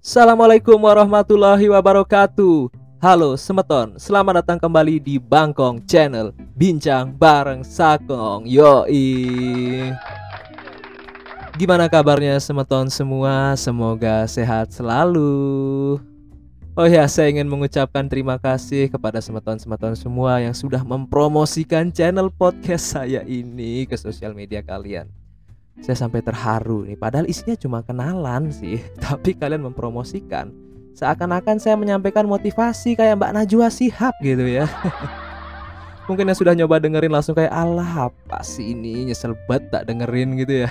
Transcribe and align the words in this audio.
Assalamualaikum 0.00 0.80
warahmatullahi 0.80 1.68
wabarakatuh. 1.68 2.72
Halo 3.04 3.36
Semeton, 3.36 4.00
selamat 4.00 4.40
datang 4.40 4.56
kembali 4.56 4.96
di 4.96 5.20
Bangkong 5.20 5.84
Channel. 5.84 6.32
Bincang 6.56 7.12
bareng 7.12 7.60
Sakong. 7.60 8.48
Yoi. 8.48 9.12
Gimana 11.52 11.84
kabarnya 11.92 12.40
Semeton 12.40 12.88
semua? 12.88 13.52
Semoga 13.60 14.24
sehat 14.24 14.72
selalu. 14.72 16.00
Oh 16.72 16.88
ya, 16.88 17.04
saya 17.04 17.28
ingin 17.28 17.44
mengucapkan 17.44 18.08
terima 18.08 18.40
kasih 18.40 18.88
kepada 18.88 19.20
semeton-semeton 19.20 20.00
semua 20.00 20.40
yang 20.40 20.56
sudah 20.56 20.80
mempromosikan 20.80 21.92
channel 21.92 22.32
podcast 22.32 22.96
saya 22.96 23.20
ini 23.28 23.84
ke 23.84 24.00
sosial 24.00 24.32
media 24.32 24.64
kalian 24.64 25.12
saya 25.78 25.94
sampai 25.94 26.20
terharu 26.20 26.82
nih 26.82 26.98
padahal 26.98 27.30
isinya 27.30 27.54
cuma 27.54 27.86
kenalan 27.86 28.50
sih. 28.50 28.82
Tapi 29.04 29.38
kalian 29.38 29.70
mempromosikan 29.70 30.50
seakan-akan 31.00 31.56
saya 31.62 31.78
menyampaikan 31.78 32.26
motivasi 32.26 32.98
kayak 32.98 33.16
Mbak 33.16 33.32
Najwa 33.32 33.68
Sihab 33.70 34.14
gitu 34.20 34.44
ya. 34.44 34.66
Mungkin 36.10 36.26
yang 36.26 36.38
sudah 36.38 36.54
nyoba 36.58 36.82
dengerin 36.82 37.14
langsung 37.14 37.38
kayak 37.38 37.54
Allah 37.54 38.10
apa 38.10 38.42
sih 38.42 38.74
ini? 38.74 39.06
Nyesel 39.06 39.38
banget 39.46 39.70
tak 39.70 39.86
dengerin 39.86 40.34
gitu 40.42 40.66
ya. 40.66 40.70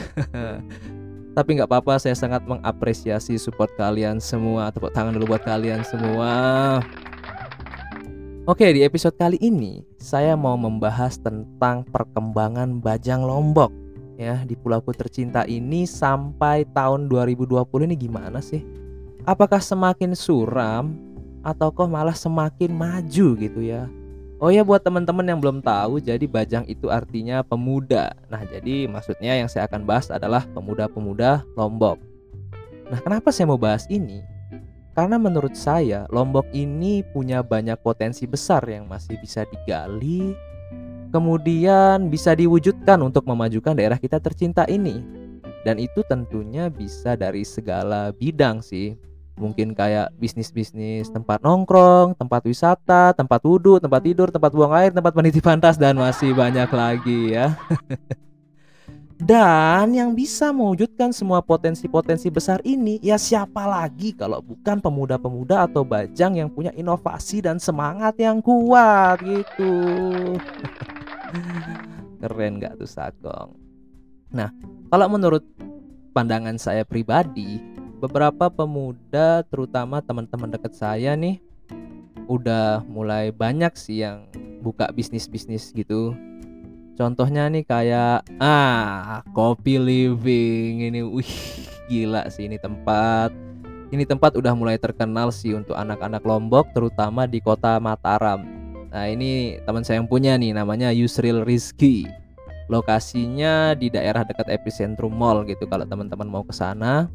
Tapi 1.37 1.49
nggak 1.55 1.71
apa-apa 1.71 1.95
saya 2.03 2.11
sangat 2.13 2.43
mengapresiasi 2.43 3.39
support 3.39 3.71
kalian 3.79 4.19
semua. 4.19 4.67
Tepuk 4.75 4.91
tangan 4.91 5.15
dulu 5.15 5.31
buat 5.31 5.47
kalian 5.47 5.87
semua. 5.87 6.31
Oke, 8.43 8.67
di 8.75 8.83
episode 8.83 9.15
kali 9.15 9.39
ini 9.39 9.85
saya 9.95 10.35
mau 10.35 10.59
membahas 10.59 11.15
tentang 11.21 11.87
perkembangan 11.87 12.83
bajang 12.83 13.23
lombok 13.23 13.71
ya 14.19 14.43
di 14.43 14.59
pulauku 14.59 14.91
tercinta 14.91 15.47
ini 15.47 15.87
sampai 15.87 16.67
tahun 16.75 17.07
2020 17.07 17.87
ini 17.87 17.95
gimana 17.95 18.43
sih? 18.43 18.59
Apakah 19.23 19.63
semakin 19.63 20.11
suram 20.11 20.99
atau 21.39 21.71
kok 21.71 21.87
malah 21.87 22.15
semakin 22.15 22.75
maju 22.75 23.27
gitu 23.39 23.61
ya? 23.63 23.87
Oh 24.39 24.51
ya 24.51 24.63
buat 24.63 24.83
teman-teman 24.83 25.27
yang 25.27 25.39
belum 25.39 25.59
tahu, 25.59 25.99
jadi 25.99 26.23
Bajang 26.23 26.63
itu 26.67 26.87
artinya 26.87 27.43
pemuda. 27.43 28.15
Nah, 28.31 28.39
jadi 28.47 28.87
maksudnya 28.87 29.35
yang 29.35 29.51
saya 29.51 29.67
akan 29.67 29.83
bahas 29.83 30.07
adalah 30.07 30.47
pemuda-pemuda 30.55 31.43
Lombok. 31.59 31.99
Nah, 32.87 32.99
kenapa 33.03 33.35
saya 33.35 33.51
mau 33.51 33.59
bahas 33.59 33.83
ini? 33.91 34.23
Karena 34.95 35.19
menurut 35.19 35.59
saya 35.59 36.07
Lombok 36.07 36.47
ini 36.55 37.03
punya 37.11 37.43
banyak 37.43 37.83
potensi 37.83 38.23
besar 38.31 38.63
yang 38.63 38.87
masih 38.87 39.19
bisa 39.19 39.43
digali, 39.43 40.31
kemudian 41.09 42.09
bisa 42.09 42.33
diwujudkan 42.33 43.01
untuk 43.01 43.25
memajukan 43.25 43.77
daerah 43.77 43.97
kita 43.97 44.21
tercinta 44.21 44.65
ini. 44.69 45.01
Dan 45.67 45.75
itu 45.75 46.05
tentunya 46.07 46.71
bisa 46.71 47.19
dari 47.19 47.43
segala 47.43 48.15
bidang 48.15 48.63
sih. 48.63 48.95
Mungkin 49.39 49.71
kayak 49.71 50.11
bisnis-bisnis 50.19 51.07
tempat 51.11 51.39
nongkrong, 51.43 52.15
tempat 52.15 52.43
wisata, 52.43 53.15
tempat 53.15 53.39
wudhu, 53.43 53.79
tempat 53.79 54.03
tidur, 54.03 54.27
tempat 54.31 54.51
buang 54.51 54.75
air, 54.75 54.91
tempat 54.91 55.15
penitipan 55.15 55.63
tas 55.63 55.79
dan 55.79 55.95
masih 55.95 56.35
banyak 56.35 56.67
lagi 56.71 57.35
ya. 57.35 57.55
Dan 59.19 59.91
yang 59.91 60.15
bisa 60.15 60.55
mewujudkan 60.55 61.11
semua 61.11 61.43
potensi-potensi 61.43 62.31
besar 62.31 62.63
ini 62.63 63.03
ya 63.03 63.19
siapa 63.19 63.67
lagi 63.67 64.15
kalau 64.15 64.39
bukan 64.39 64.79
pemuda-pemuda 64.79 65.67
atau 65.67 65.83
bajang 65.83 66.39
yang 66.39 66.47
punya 66.47 66.71
inovasi 66.71 67.43
dan 67.43 67.59
semangat 67.59 68.15
yang 68.15 68.39
kuat 68.39 69.19
gitu. 69.19 69.75
Keren 72.19 72.59
gak 72.59 72.75
tuh 72.75 72.89
Sagong? 72.89 73.55
Nah, 74.29 74.51
kalau 74.91 75.07
menurut 75.07 75.41
pandangan 76.11 76.59
saya 76.59 76.83
pribadi, 76.83 77.63
beberapa 77.99 78.51
pemuda 78.51 79.43
terutama 79.47 80.03
teman-teman 80.03 80.51
dekat 80.51 80.75
saya 80.75 81.15
nih 81.15 81.39
udah 82.29 82.85
mulai 82.85 83.33
banyak 83.33 83.73
sih 83.73 84.05
yang 84.05 84.27
buka 84.61 84.91
bisnis-bisnis 84.91 85.71
gitu. 85.71 86.13
Contohnya 86.99 87.47
nih 87.47 87.63
kayak 87.63 88.27
ah, 88.43 89.23
Kopi 89.31 89.79
Living 89.79 90.83
ini 90.83 90.99
wih 90.99 91.33
gila 91.87 92.27
sih 92.27 92.51
ini 92.51 92.59
tempat. 92.59 93.31
Ini 93.89 94.05
tempat 94.05 94.37
udah 94.37 94.53
mulai 94.53 94.77
terkenal 94.77 95.33
sih 95.33 95.57
untuk 95.57 95.73
anak-anak 95.73 96.21
Lombok 96.21 96.75
terutama 96.75 97.25
di 97.25 97.41
kota 97.41 97.81
Mataram 97.81 98.58
Nah 98.89 99.05
ini 99.05 99.61
teman 99.69 99.85
saya 99.85 100.01
yang 100.01 100.09
punya 100.09 100.33
nih 100.35 100.57
namanya 100.57 100.89
Yusril 100.89 101.45
Rizky. 101.45 102.09
Lokasinya 102.69 103.73
di 103.73 103.89
daerah 103.89 104.25
dekat 104.25 104.49
epicentrum 104.49 105.13
mall 105.13 105.45
gitu 105.45 105.65
kalau 105.69 105.85
teman-teman 105.85 106.29
mau 106.29 106.43
ke 106.45 106.53
sana. 106.53 107.09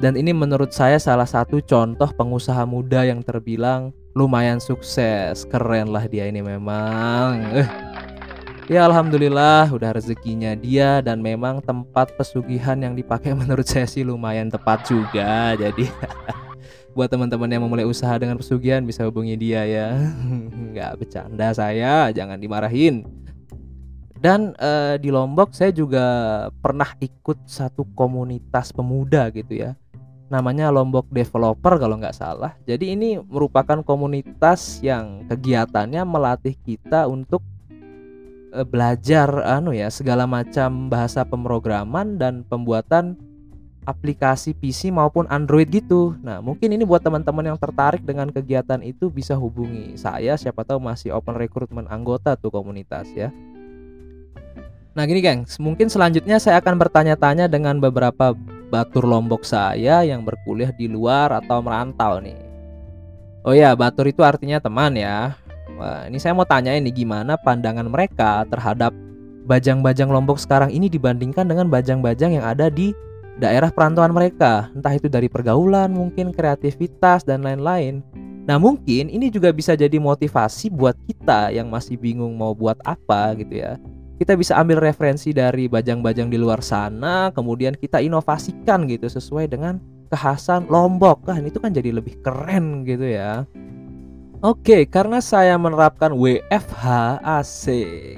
Dan 0.00 0.16
ini 0.16 0.30
menurut 0.32 0.70
saya 0.72 0.96
salah 0.96 1.26
satu 1.26 1.58
contoh 1.64 2.06
pengusaha 2.14 2.62
muda 2.64 3.04
yang 3.04 3.20
terbilang 3.20 3.92
lumayan 4.16 4.60
sukses. 4.60 5.44
Keren 5.48 5.92
lah 5.92 6.08
dia 6.08 6.28
ini 6.28 6.40
memang. 6.40 7.40
Eh. 7.56 7.68
Ya 8.70 8.86
alhamdulillah 8.88 9.68
udah 9.74 9.90
rezekinya 9.92 10.54
dia 10.54 11.02
dan 11.02 11.18
memang 11.20 11.60
tempat 11.60 12.14
pesugihan 12.16 12.78
yang 12.80 12.94
dipakai 12.96 13.34
menurut 13.40 13.68
saya 13.68 13.84
sih 13.84 14.00
lumayan 14.00 14.48
tepat 14.48 14.88
juga. 14.88 15.52
Jadi 15.60 15.88
buat 16.92 17.08
teman-teman 17.08 17.48
yang 17.48 17.64
memulai 17.64 17.88
usaha 17.88 18.12
dengan 18.20 18.36
pesugihan 18.36 18.84
bisa 18.84 19.04
hubungi 19.08 19.36
dia 19.36 19.64
ya. 19.64 19.88
Nggak 20.72 20.92
bercanda 21.00 21.48
saya 21.56 22.12
jangan 22.12 22.36
dimarahin. 22.36 23.04
Dan 24.22 24.54
uh, 24.62 24.94
di 25.02 25.10
Lombok 25.10 25.50
saya 25.50 25.74
juga 25.74 26.06
pernah 26.62 26.94
ikut 27.02 27.42
satu 27.42 27.82
komunitas 27.98 28.70
pemuda 28.70 29.26
gitu 29.34 29.58
ya. 29.58 29.74
Namanya 30.30 30.70
Lombok 30.70 31.10
Developer 31.10 31.74
kalau 31.82 31.98
nggak 31.98 32.14
salah. 32.14 32.54
Jadi 32.62 32.94
ini 32.94 33.18
merupakan 33.18 33.82
komunitas 33.82 34.78
yang 34.78 35.26
kegiatannya 35.26 36.06
melatih 36.06 36.54
kita 36.54 37.10
untuk 37.10 37.42
uh, 38.54 38.62
belajar 38.62 39.42
anu 39.42 39.74
ya 39.74 39.90
segala 39.90 40.22
macam 40.30 40.86
bahasa 40.86 41.26
pemrograman 41.26 42.14
dan 42.14 42.46
pembuatan 42.46 43.18
aplikasi 43.82 44.54
PC 44.54 44.94
maupun 44.94 45.26
Android 45.26 45.66
gitu. 45.66 46.14
Nah, 46.22 46.38
mungkin 46.38 46.70
ini 46.70 46.86
buat 46.86 47.02
teman-teman 47.02 47.54
yang 47.54 47.58
tertarik 47.58 48.02
dengan 48.06 48.30
kegiatan 48.30 48.78
itu 48.80 49.10
bisa 49.10 49.34
hubungi 49.34 49.98
saya. 49.98 50.38
Siapa 50.38 50.62
tahu 50.62 50.78
masih 50.78 51.10
open 51.10 51.34
recruitment 51.34 51.90
anggota 51.90 52.38
tuh 52.38 52.54
komunitas 52.54 53.10
ya. 53.14 53.34
Nah, 54.92 55.08
gini 55.08 55.24
gengs, 55.24 55.56
mungkin 55.56 55.88
selanjutnya 55.88 56.36
saya 56.36 56.60
akan 56.60 56.76
bertanya-tanya 56.76 57.48
dengan 57.48 57.80
beberapa 57.80 58.36
batur 58.68 59.08
Lombok 59.08 59.42
saya 59.42 60.04
yang 60.04 60.22
berkuliah 60.22 60.68
di 60.72 60.84
luar 60.86 61.32
atau 61.32 61.64
merantau 61.64 62.20
nih. 62.20 62.36
Oh 63.42 63.56
ya, 63.56 63.74
batur 63.74 64.06
itu 64.06 64.20
artinya 64.22 64.60
teman 64.60 64.94
ya. 64.94 65.34
Wah, 65.80 66.06
ini 66.06 66.20
saya 66.20 66.36
mau 66.36 66.44
tanya 66.44 66.76
ini 66.76 66.92
gimana 66.92 67.40
pandangan 67.40 67.88
mereka 67.88 68.44
terhadap 68.46 68.92
bajang-bajang 69.48 70.12
Lombok 70.12 70.38
sekarang 70.38 70.70
ini 70.70 70.86
dibandingkan 70.86 71.48
dengan 71.48 71.66
bajang-bajang 71.72 72.38
yang 72.38 72.44
ada 72.46 72.70
di 72.70 72.94
daerah 73.40 73.72
perantauan 73.72 74.12
mereka, 74.12 74.68
entah 74.76 74.92
itu 74.92 75.08
dari 75.08 75.30
pergaulan, 75.30 75.92
mungkin 75.92 76.34
kreativitas 76.34 77.24
dan 77.24 77.46
lain-lain. 77.46 78.04
Nah, 78.42 78.58
mungkin 78.58 79.06
ini 79.06 79.30
juga 79.30 79.54
bisa 79.54 79.78
jadi 79.78 80.02
motivasi 80.02 80.74
buat 80.74 80.98
kita 81.06 81.54
yang 81.54 81.70
masih 81.70 81.94
bingung 81.94 82.34
mau 82.34 82.52
buat 82.52 82.74
apa 82.82 83.38
gitu 83.38 83.62
ya. 83.62 83.78
Kita 84.18 84.34
bisa 84.34 84.58
ambil 84.58 84.82
referensi 84.82 85.30
dari 85.30 85.70
bajang-bajang 85.70 86.30
di 86.30 86.38
luar 86.38 86.58
sana, 86.62 87.30
kemudian 87.30 87.78
kita 87.78 88.02
inovasikan 88.02 88.86
gitu 88.90 89.06
sesuai 89.06 89.50
dengan 89.50 89.78
kekhasan 90.10 90.66
Lombok. 90.66 91.26
Kan 91.26 91.46
itu 91.46 91.58
kan 91.62 91.70
jadi 91.70 91.94
lebih 91.94 92.18
keren 92.22 92.82
gitu 92.82 93.06
ya. 93.06 93.46
Oke, 94.42 94.90
karena 94.90 95.22
saya 95.22 95.54
menerapkan 95.54 96.10
WFH 96.18 96.82
AC, 97.22 97.70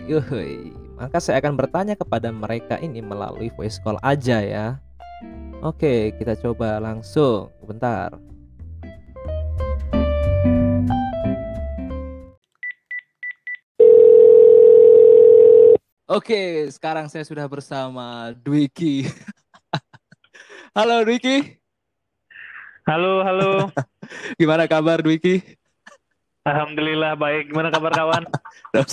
yuhui, 0.09 0.73
maka 0.97 1.21
saya 1.21 1.37
akan 1.45 1.53
bertanya 1.53 2.01
kepada 2.01 2.33
mereka 2.33 2.81
ini 2.81 3.05
melalui 3.05 3.53
voice 3.53 3.77
call 3.85 4.01
aja 4.01 4.41
ya. 4.41 4.81
Oke, 5.65 6.13
kita 6.21 6.37
coba 6.37 6.77
langsung. 6.77 7.49
Bentar. 7.65 8.13
Oke, 16.05 16.69
sekarang 16.69 17.09
saya 17.09 17.25
sudah 17.25 17.49
bersama 17.49 18.37
Dwiki. 18.45 19.09
halo 20.77 21.01
Dwiki. 21.01 21.57
Halo, 22.85 23.25
halo. 23.25 23.73
Gimana 24.37 24.69
kabar 24.69 25.01
Dwiki? 25.01 25.41
Alhamdulillah 26.45 27.17
baik. 27.17 27.49
Gimana 27.49 27.73
kabar 27.73 27.97
kawan? 27.97 28.29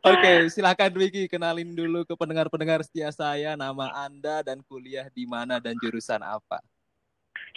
Oke, 0.00 0.48
silakan 0.48 0.92
Wiki 0.96 1.28
kenalin 1.28 1.74
dulu 1.74 2.06
ke 2.06 2.14
pendengar-pendengar 2.16 2.80
setia 2.86 3.10
saya 3.12 3.52
nama 3.58 3.90
Anda 4.06 4.40
dan 4.40 4.62
kuliah 4.64 5.10
di 5.10 5.26
mana 5.26 5.58
dan 5.60 5.76
jurusan 5.76 6.22
apa. 6.22 6.62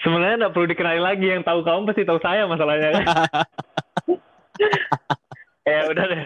Sebenarnya 0.01 0.48
nggak 0.48 0.54
perlu 0.57 0.68
dikenali 0.68 1.00
lagi, 1.00 1.28
yang 1.30 1.45
tahu 1.45 1.62
kamu 1.62 1.88
pasti 1.88 2.04
tahu 2.04 2.19
saya 2.19 2.50
masalahnya. 2.50 2.92
ya 5.63 5.80
udah 5.92 6.06
deh. 6.10 6.24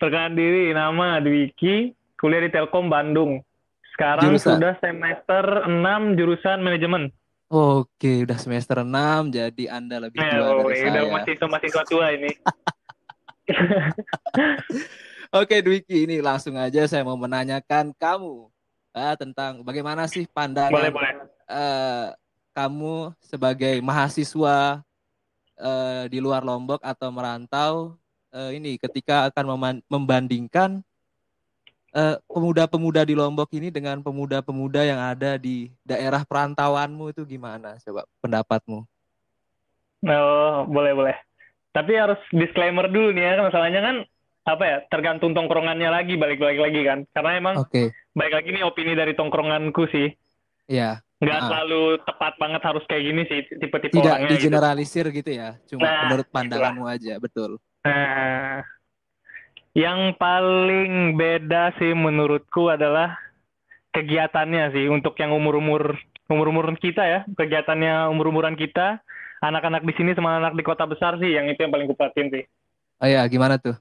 Perkenalkan 0.00 0.34
diri, 0.34 0.72
nama 0.72 1.20
Dwiki, 1.20 1.92
kuliah 2.16 2.42
di 2.42 2.50
Telkom 2.50 2.88
Bandung. 2.88 3.44
Sekarang 3.94 4.34
jurusan. 4.34 4.58
sudah 4.58 4.74
semester 4.82 5.44
6 5.70 6.18
jurusan 6.18 6.58
manajemen. 6.64 7.12
Oke, 7.46 8.26
udah 8.26 8.34
semester 8.40 8.82
6 8.82 8.90
jadi 9.30 9.64
Anda 9.70 10.02
lebih 10.02 10.18
Eh, 10.18 10.30
tua 10.34 10.42
oh, 10.50 10.66
dari 10.66 10.80
ya 10.80 10.90
udah 10.90 11.02
saya. 11.06 11.14
masih 11.14 11.34
mahasiswa 11.46 11.82
tua 11.86 12.06
ini. 12.10 12.30
Oke, 15.34 15.60
Dwiki, 15.60 16.06
ini 16.08 16.22
langsung 16.22 16.56
aja 16.56 16.86
saya 16.88 17.02
mau 17.04 17.18
menanyakan 17.18 17.92
kamu 17.96 18.48
eh, 18.94 19.14
tentang 19.18 19.60
bagaimana 19.66 20.06
sih 20.08 20.24
boleh, 20.24 20.34
pandangan 20.34 20.92
boleh. 20.94 21.12
eh, 21.50 22.06
kamu 22.54 23.12
sebagai 23.18 23.76
mahasiswa 23.82 24.80
eh, 25.58 26.04
di 26.08 26.18
luar 26.22 26.46
Lombok 26.46 26.80
atau 26.80 27.08
merantau 27.10 27.98
eh, 28.32 28.56
ini 28.56 28.78
ketika 28.78 29.28
akan 29.28 29.80
membandingkan 29.90 30.80
eh, 31.94 32.16
pemuda-pemuda 32.30 33.02
di 33.06 33.14
Lombok 33.18 33.50
ini 33.54 33.68
dengan 33.74 34.00
pemuda-pemuda 34.00 34.86
yang 34.86 35.00
ada 35.02 35.36
di 35.36 35.70
daerah 35.84 36.22
perantauanmu 36.24 37.10
itu 37.12 37.26
gimana? 37.26 37.76
Coba 37.82 38.06
pendapatmu. 38.22 38.86
Oh, 40.04 40.68
boleh, 40.68 40.92
boleh. 40.92 41.16
Tapi 41.74 41.92
harus 41.98 42.20
disclaimer 42.30 42.86
dulu 42.86 43.10
nih 43.10 43.34
ya, 43.34 43.42
masalahnya 43.42 43.80
kan 43.82 43.96
apa 44.44 44.62
ya, 44.62 44.76
tergantung 44.86 45.34
tongkrongannya 45.34 45.90
lagi, 45.90 46.14
balik-balik 46.14 46.60
lagi 46.62 46.80
kan. 46.86 46.98
Karena 47.10 47.30
emang 47.34 47.54
Oke, 47.58 47.90
balik 48.14 48.38
lagi 48.38 48.48
nih 48.54 48.62
opini 48.62 48.94
dari 48.94 49.12
tongkronganku 49.12 49.90
sih. 49.90 50.08
ya. 50.64 51.02
Nggak 51.18 51.40
Ah. 51.40 51.46
selalu 51.48 51.82
tepat 52.04 52.32
banget 52.36 52.62
harus 52.62 52.84
kayak 52.84 53.04
gini 53.04 53.22
sih, 53.24 53.40
tipe-tipe 53.56 53.92
Tidak 53.92 54.04
orangnya 54.04 54.28
gitu. 54.28 54.34
digeneralisir 54.44 55.06
gitu 55.08 55.30
ya, 55.32 55.56
cuma 55.64 55.82
Nah, 55.82 56.00
menurut 56.04 56.28
pandanganmu 56.28 56.84
aja, 56.84 57.14
betul. 57.16 57.56
Nah, 57.80 58.60
yang 59.72 60.12
paling 60.14 61.16
beda 61.16 61.72
sih 61.76 61.96
menurutku 61.96 62.68
adalah 62.68 63.16
kegiatannya 63.90 64.72
sih 64.72 64.86
untuk 64.86 65.16
yang 65.16 65.32
umur-umur 65.32 65.96
umur-umuran 66.24 66.76
kita 66.76 67.02
ya, 67.04 67.20
kegiatannya 67.30 68.08
umur-umuran 68.08 68.56
kita, 68.56 69.00
anak-anak 69.44 69.84
di 69.84 69.92
sini 69.92 70.16
sama 70.16 70.40
anak 70.40 70.56
di 70.56 70.64
kota 70.64 70.88
besar 70.88 71.20
sih 71.20 71.36
yang 71.36 71.44
itu 71.52 71.60
yang 71.60 71.72
paling 71.72 71.88
kupatin 71.88 72.32
sih. 72.32 72.44
Oh 73.04 73.08
ya, 73.08 73.20
gimana 73.28 73.60
tuh? 73.60 73.76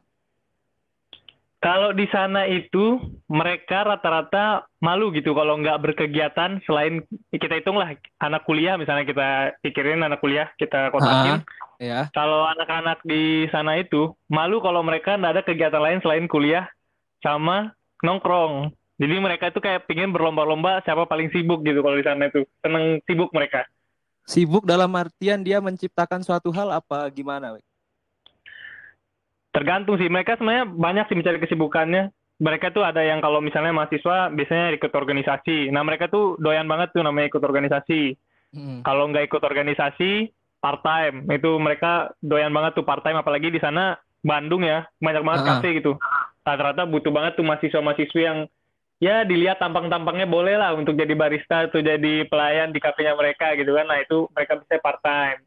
Kalau 1.63 1.95
di 1.95 2.03
sana 2.11 2.43
itu 2.43 2.99
mereka 3.31 3.87
rata-rata 3.87 4.67
malu 4.83 5.15
gitu 5.15 5.31
kalau 5.31 5.55
nggak 5.55 5.79
berkegiatan 5.79 6.59
selain 6.67 7.07
kita 7.31 7.55
hitunglah 7.55 7.95
anak 8.19 8.43
kuliah 8.43 8.75
misalnya 8.75 9.07
kita 9.07 9.55
pikirin 9.63 10.03
anak 10.03 10.19
kuliah 10.19 10.51
kita 10.59 10.91
kotakin. 10.91 11.39
Ya, 11.79 12.11
Kalau 12.11 12.43
anak-anak 12.51 12.99
di 13.07 13.47
sana 13.47 13.79
itu 13.79 14.11
malu 14.27 14.59
kalau 14.59 14.83
mereka 14.83 15.15
nggak 15.15 15.33
ada 15.39 15.43
kegiatan 15.47 15.79
lain 15.79 16.03
selain 16.03 16.27
kuliah 16.27 16.67
sama 17.23 17.71
nongkrong. 18.03 18.75
Jadi 18.99 19.15
mereka 19.23 19.47
itu 19.47 19.63
kayak 19.63 19.87
pingin 19.87 20.11
berlomba-lomba 20.11 20.83
siapa 20.83 21.07
paling 21.07 21.31
sibuk 21.31 21.63
gitu 21.63 21.79
kalau 21.79 21.95
di 21.95 22.03
sana 22.03 22.27
itu. 22.27 22.43
Seneng 22.59 22.99
sibuk 23.07 23.31
mereka. 23.31 23.63
Sibuk 24.23 24.63
dalam 24.63 24.91
artian 24.95 25.43
dia 25.43 25.59
menciptakan 25.59 26.23
suatu 26.23 26.49
hal 26.55 26.71
apa 26.71 27.07
gimana? 27.11 27.55
Wik? 27.55 27.65
Tergantung 29.53 30.01
sih. 30.01 30.09
Mereka 30.09 30.41
sebenarnya 30.41 30.65
banyak 30.65 31.05
sih 31.09 31.17
mencari 31.19 31.37
kesibukannya. 31.43 32.09
Mereka 32.41 32.73
tuh 32.73 32.81
ada 32.81 33.05
yang 33.05 33.21
kalau 33.21 33.39
misalnya 33.39 33.69
mahasiswa 33.71 34.33
biasanya 34.33 34.73
ikut 34.73 34.89
organisasi. 34.89 35.69
Nah 35.69 35.85
mereka 35.85 36.09
tuh 36.09 36.35
doyan 36.41 36.65
banget 36.65 36.91
tuh 36.91 37.05
namanya 37.05 37.29
ikut 37.29 37.43
organisasi. 37.43 38.17
Hmm. 38.53 38.81
Kalau 38.81 39.09
nggak 39.13 39.29
ikut 39.29 39.41
organisasi, 39.45 40.33
part 40.57 40.81
time. 40.81 41.29
Itu 41.29 41.61
mereka 41.61 42.11
doyan 42.19 42.49
banget 42.49 42.81
tuh 42.81 42.85
part 42.85 43.05
time. 43.05 43.21
Apalagi 43.21 43.53
di 43.53 43.61
sana 43.61 43.93
Bandung 44.23 44.63
ya, 44.63 44.87
banyak 45.03 45.21
banget 45.21 45.41
Ah. 45.43 45.47
kafe 45.59 45.83
gitu. 45.83 45.99
Rata-rata 46.47 46.87
butuh 46.87 47.11
banget 47.11 47.35
tuh 47.35 47.45
mahasiswa-mahasiswi 47.45 48.21
yang 48.23 48.39
ya 49.03 49.27
dilihat 49.27 49.59
tampang-tampangnya 49.59 50.23
boleh 50.23 50.55
lah 50.55 50.71
untuk 50.71 50.95
jadi 50.95 51.11
barista 51.11 51.67
atau 51.67 51.83
jadi 51.83 52.23
pelayan 52.31 52.71
di 52.71 52.79
kafenya 52.79 53.19
mereka 53.19 53.51
gitu 53.59 53.75
kan. 53.75 53.83
Nah 53.83 53.99
itu 53.99 54.31
mereka 54.31 54.63
bisa 54.63 54.79
part 54.79 55.03
time. 55.03 55.43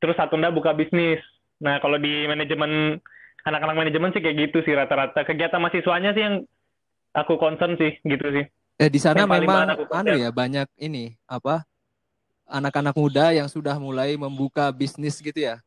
Terus 0.00 0.16
satu 0.16 0.40
nda 0.40 0.48
buka 0.48 0.72
bisnis. 0.72 1.20
Nah 1.60 1.76
kalau 1.84 2.00
di 2.00 2.24
manajemen 2.24 2.96
anak-anak 3.44 3.76
manajemen 3.76 4.16
sih 4.16 4.24
kayak 4.24 4.48
gitu 4.48 4.64
sih 4.64 4.72
rata-rata. 4.72 5.28
Kegiatan 5.28 5.60
mahasiswanya 5.60 6.16
sih 6.16 6.24
yang 6.24 6.34
aku 7.12 7.36
concern 7.36 7.76
sih 7.76 8.00
gitu 8.00 8.26
sih. 8.32 8.48
Eh 8.80 8.88
di 8.88 8.96
sana 8.96 9.28
Yang 9.28 9.44
memang 9.44 9.76
anu 9.92 10.16
ya 10.16 10.32
banyak 10.32 10.64
ini 10.80 11.12
apa 11.28 11.68
anak-anak 12.48 12.96
muda 12.96 13.36
yang 13.36 13.46
sudah 13.46 13.76
mulai 13.76 14.16
membuka 14.16 14.72
bisnis 14.72 15.20
gitu 15.20 15.36
ya 15.36 15.60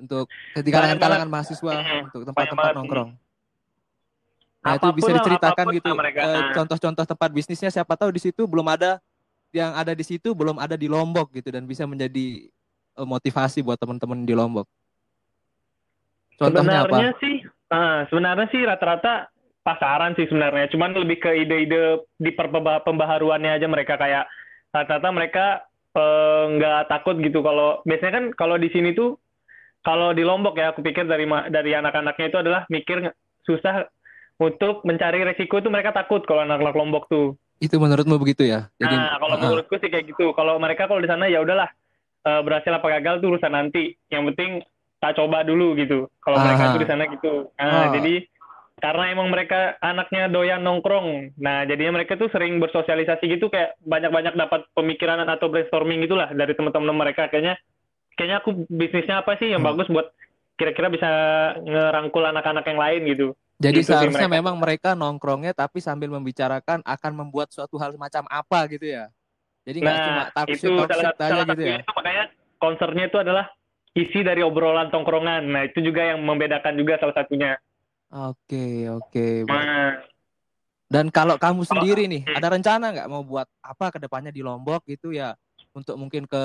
untuk 0.00 0.32
di 0.56 0.64
Banyak 0.64 0.96
kalangan-kalangan 0.96 1.28
mahasiswa 1.28 1.72
untuk 2.08 2.24
tempat-tempat 2.32 2.72
nongkrong. 2.72 3.10
Nah 4.66 4.74
itu 4.82 4.88
bisa 4.98 5.10
diceritakan 5.14 5.64
gitu 5.70 5.90
mereka. 5.94 6.20
eh, 6.26 6.34
Nah. 6.34 6.52
contoh-contoh 6.58 7.04
tempat 7.06 7.30
bisnisnya 7.30 7.70
siapa 7.70 7.94
tahu 7.94 8.10
di 8.10 8.18
situ 8.18 8.42
belum 8.50 8.66
ada 8.66 8.98
yang 9.54 9.70
ada 9.78 9.94
di 9.94 10.02
situ 10.02 10.34
belum 10.34 10.58
ada 10.58 10.74
di 10.74 10.90
Lombok 10.90 11.30
gitu 11.30 11.54
dan 11.54 11.62
bisa 11.70 11.86
menjadi 11.86 12.50
eh, 12.98 13.06
motivasi 13.06 13.62
buat 13.62 13.78
teman-teman 13.78 14.26
di 14.26 14.34
Lombok. 14.34 14.66
Contohnya 16.36 16.84
apa? 16.84 16.90
Sebenarnya 16.90 17.12
sih, 17.22 17.34
ah, 17.70 17.98
sebenarnya 18.10 18.46
sih 18.52 18.60
rata-rata 18.66 19.30
pasaran 19.62 20.18
sih 20.18 20.26
sebenarnya. 20.28 20.68
Cuman 20.74 20.92
lebih 20.98 21.22
ke 21.22 21.30
ide-ide 21.46 22.04
di 22.18 22.30
pembaharuannya 22.34 23.56
aja 23.56 23.66
mereka 23.70 23.96
kayak 23.96 24.26
rata-rata 24.74 25.08
mereka 25.14 25.46
nggak 26.46 26.92
takut 26.92 27.16
gitu 27.24 27.40
kalau 27.40 27.80
biasanya 27.88 28.12
kan 28.12 28.24
kalau 28.36 28.60
di 28.60 28.68
sini 28.68 28.92
tuh 28.92 29.16
kalau 29.80 30.12
di 30.12 30.28
Lombok 30.28 30.60
ya 30.60 30.76
aku 30.76 30.84
pikir 30.84 31.08
dari 31.08 31.24
dari 31.48 31.72
anak-anaknya 31.72 32.26
itu 32.28 32.38
adalah 32.44 32.68
mikir 32.68 33.08
susah 33.48 33.88
untuk 34.36 34.84
mencari 34.84 35.24
resiko 35.24 35.58
itu 35.58 35.72
mereka 35.72 35.96
takut 35.96 36.20
kalau 36.28 36.44
anak-anak 36.44 36.76
Lombok 36.76 37.08
tuh. 37.08 37.36
Itu 37.56 37.80
menurutmu 37.80 38.20
begitu 38.20 38.44
ya? 38.44 38.68
Jadi 38.76 38.92
Nah, 38.92 39.16
kalau 39.16 39.34
ah, 39.36 39.40
menurutku 39.40 39.80
sih 39.80 39.88
kayak 39.88 40.12
gitu. 40.12 40.36
Kalau 40.36 40.60
mereka 40.60 40.84
kalau 40.84 41.00
di 41.00 41.08
sana 41.08 41.24
ya 41.24 41.40
udahlah 41.40 41.72
eh, 42.26 42.40
berhasil 42.44 42.68
apa 42.68 42.86
gagal 43.00 43.24
tuh 43.24 43.32
urusan 43.32 43.52
nanti. 43.52 43.96
Yang 44.12 44.22
penting 44.32 44.50
tak 45.00 45.16
coba 45.16 45.40
dulu 45.40 45.72
gitu. 45.80 46.12
Kalau 46.20 46.36
mereka 46.36 46.62
Aha. 46.68 46.72
tuh 46.76 46.80
di 46.84 46.88
sana 46.88 47.02
gitu. 47.08 47.34
Nah, 47.56 47.88
Oh. 47.88 47.92
jadi 47.96 48.14
karena 48.76 49.04
emang 49.08 49.32
mereka 49.32 49.80
anaknya 49.80 50.28
doyan 50.28 50.60
nongkrong. 50.60 51.32
Nah, 51.40 51.64
jadinya 51.64 51.96
mereka 51.96 52.20
tuh 52.20 52.28
sering 52.28 52.60
bersosialisasi 52.60 53.24
gitu 53.24 53.48
kayak 53.48 53.80
banyak-banyak 53.80 54.36
dapat 54.36 54.68
pemikiran 54.76 55.24
atau 55.24 55.48
brainstorming 55.48 56.04
gitulah 56.04 56.28
dari 56.36 56.52
teman-teman 56.52 56.92
mereka. 56.92 57.32
Kayaknya 57.32 57.56
kayaknya 58.20 58.36
aku 58.44 58.68
bisnisnya 58.68 59.24
apa 59.24 59.40
sih 59.40 59.48
yang 59.48 59.64
Hmm. 59.64 59.72
bagus 59.72 59.88
buat 59.88 60.12
kira-kira 60.60 60.92
bisa 60.92 61.08
ngerangkul 61.64 62.20
anak-anak 62.20 62.64
yang 62.68 62.80
lain 62.80 63.00
gitu. 63.08 63.28
Jadi 63.56 63.80
Gitu 63.80 63.88
sih 63.88 63.92
seharusnya 63.96 64.28
mereka. 64.28 64.36
memang 64.36 64.54
mereka 64.60 64.88
nongkrongnya 64.92 65.52
tapi 65.56 65.80
sambil 65.80 66.12
membicarakan 66.12 66.84
akan 66.84 67.12
membuat 67.16 67.48
suatu 67.48 67.80
hal 67.80 67.96
semacam 67.96 68.28
apa 68.28 68.58
gitu 68.68 68.84
ya. 68.84 69.08
Jadi 69.64 69.80
nggak 69.82 69.96
cuma 69.96 70.22
Nah, 70.22 70.26
talk 70.30 70.46
salah, 70.54 70.86
shit 70.92 71.16
aja 71.18 71.42
gitu 71.48 71.62
ya. 71.64 71.78
itu 71.80 71.92
makanya 71.96 72.24
concernnya 72.60 73.04
itu 73.08 73.18
adalah 73.18 73.44
isi 73.96 74.20
dari 74.20 74.44
obrolan 74.44 74.92
tongkrongan. 74.92 75.42
Nah, 75.48 75.62
itu 75.64 75.80
juga 75.80 76.04
yang 76.04 76.20
membedakan 76.20 76.76
juga 76.76 77.00
salah 77.00 77.16
satunya. 77.16 77.56
Oke, 78.12 78.86
oke. 78.86 79.26
Nah, 79.48 80.04
Dan 80.86 81.10
kalau 81.10 81.34
kamu 81.34 81.66
sendiri 81.66 82.06
nih, 82.06 82.22
Hmm. 82.22 82.36
ada 82.38 82.46
rencana 82.54 82.94
nggak 82.94 83.10
mau 83.10 83.26
buat 83.26 83.50
apa 83.58 83.90
ke 83.90 83.98
depannya 83.98 84.30
di 84.30 84.38
Lombok 84.38 84.86
gitu 84.86 85.10
ya? 85.10 85.34
Untuk 85.74 85.98
mungkin 85.98 86.30
ke 86.30 86.42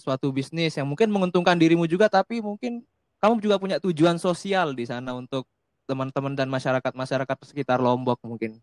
suatu 0.00 0.32
bisnis 0.32 0.72
yang 0.80 0.88
mungkin 0.88 1.12
menguntungkan 1.12 1.60
dirimu 1.60 1.84
juga, 1.84 2.08
tapi 2.08 2.40
mungkin 2.40 2.80
kamu 3.20 3.36
juga 3.36 3.60
punya 3.60 3.76
tujuan 3.76 4.16
sosial 4.16 4.72
di 4.72 4.88
sana 4.88 5.12
untuk 5.12 5.44
teman-teman 5.86 6.34
dan 6.34 6.50
masyarakat-masyarakat 6.50 7.36
sekitar 7.46 7.78
Lombok 7.78 8.20
mungkin. 8.26 8.58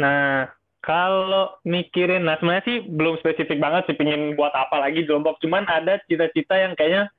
nah 0.00 0.48
kalau 0.80 1.60
mikirin, 1.60 2.24
nah 2.24 2.40
sebenarnya 2.40 2.64
sih 2.64 2.78
belum 2.88 3.20
spesifik 3.20 3.60
banget 3.60 3.84
sih 3.84 3.96
pingin 4.00 4.32
buat 4.32 4.48
apa 4.56 4.80
lagi 4.80 5.04
di 5.04 5.10
Lombok. 5.12 5.36
Cuman 5.44 5.68
ada 5.68 6.00
cita-cita 6.08 6.56
yang 6.56 6.72
kayaknya 6.72 7.12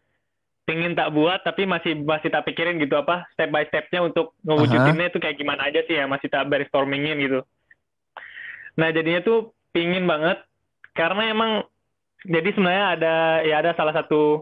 pingin 0.66 0.98
tak 0.98 1.14
buat, 1.14 1.46
tapi 1.46 1.70
masih 1.70 2.02
masih 2.02 2.34
tak 2.34 2.50
pikirin 2.50 2.82
gitu 2.82 2.98
apa 2.98 3.30
step 3.38 3.54
by 3.54 3.62
stepnya 3.70 4.02
untuk 4.02 4.34
ngewujudinnya 4.42 5.14
itu 5.14 5.22
kayak 5.22 5.38
gimana 5.38 5.70
aja 5.70 5.86
sih 5.86 5.94
ya 5.94 6.10
masih 6.10 6.26
tak 6.34 6.50
brainstormingin 6.50 7.22
gitu. 7.22 7.40
Nah 8.82 8.90
jadinya 8.90 9.22
tuh 9.22 9.54
pingin 9.70 10.10
banget 10.10 10.42
karena 10.98 11.30
emang 11.30 11.52
jadi 12.26 12.50
sebenarnya 12.54 12.86
ada 12.98 13.16
ya 13.46 13.56
ada 13.62 13.72
salah 13.78 13.94
satu 13.94 14.42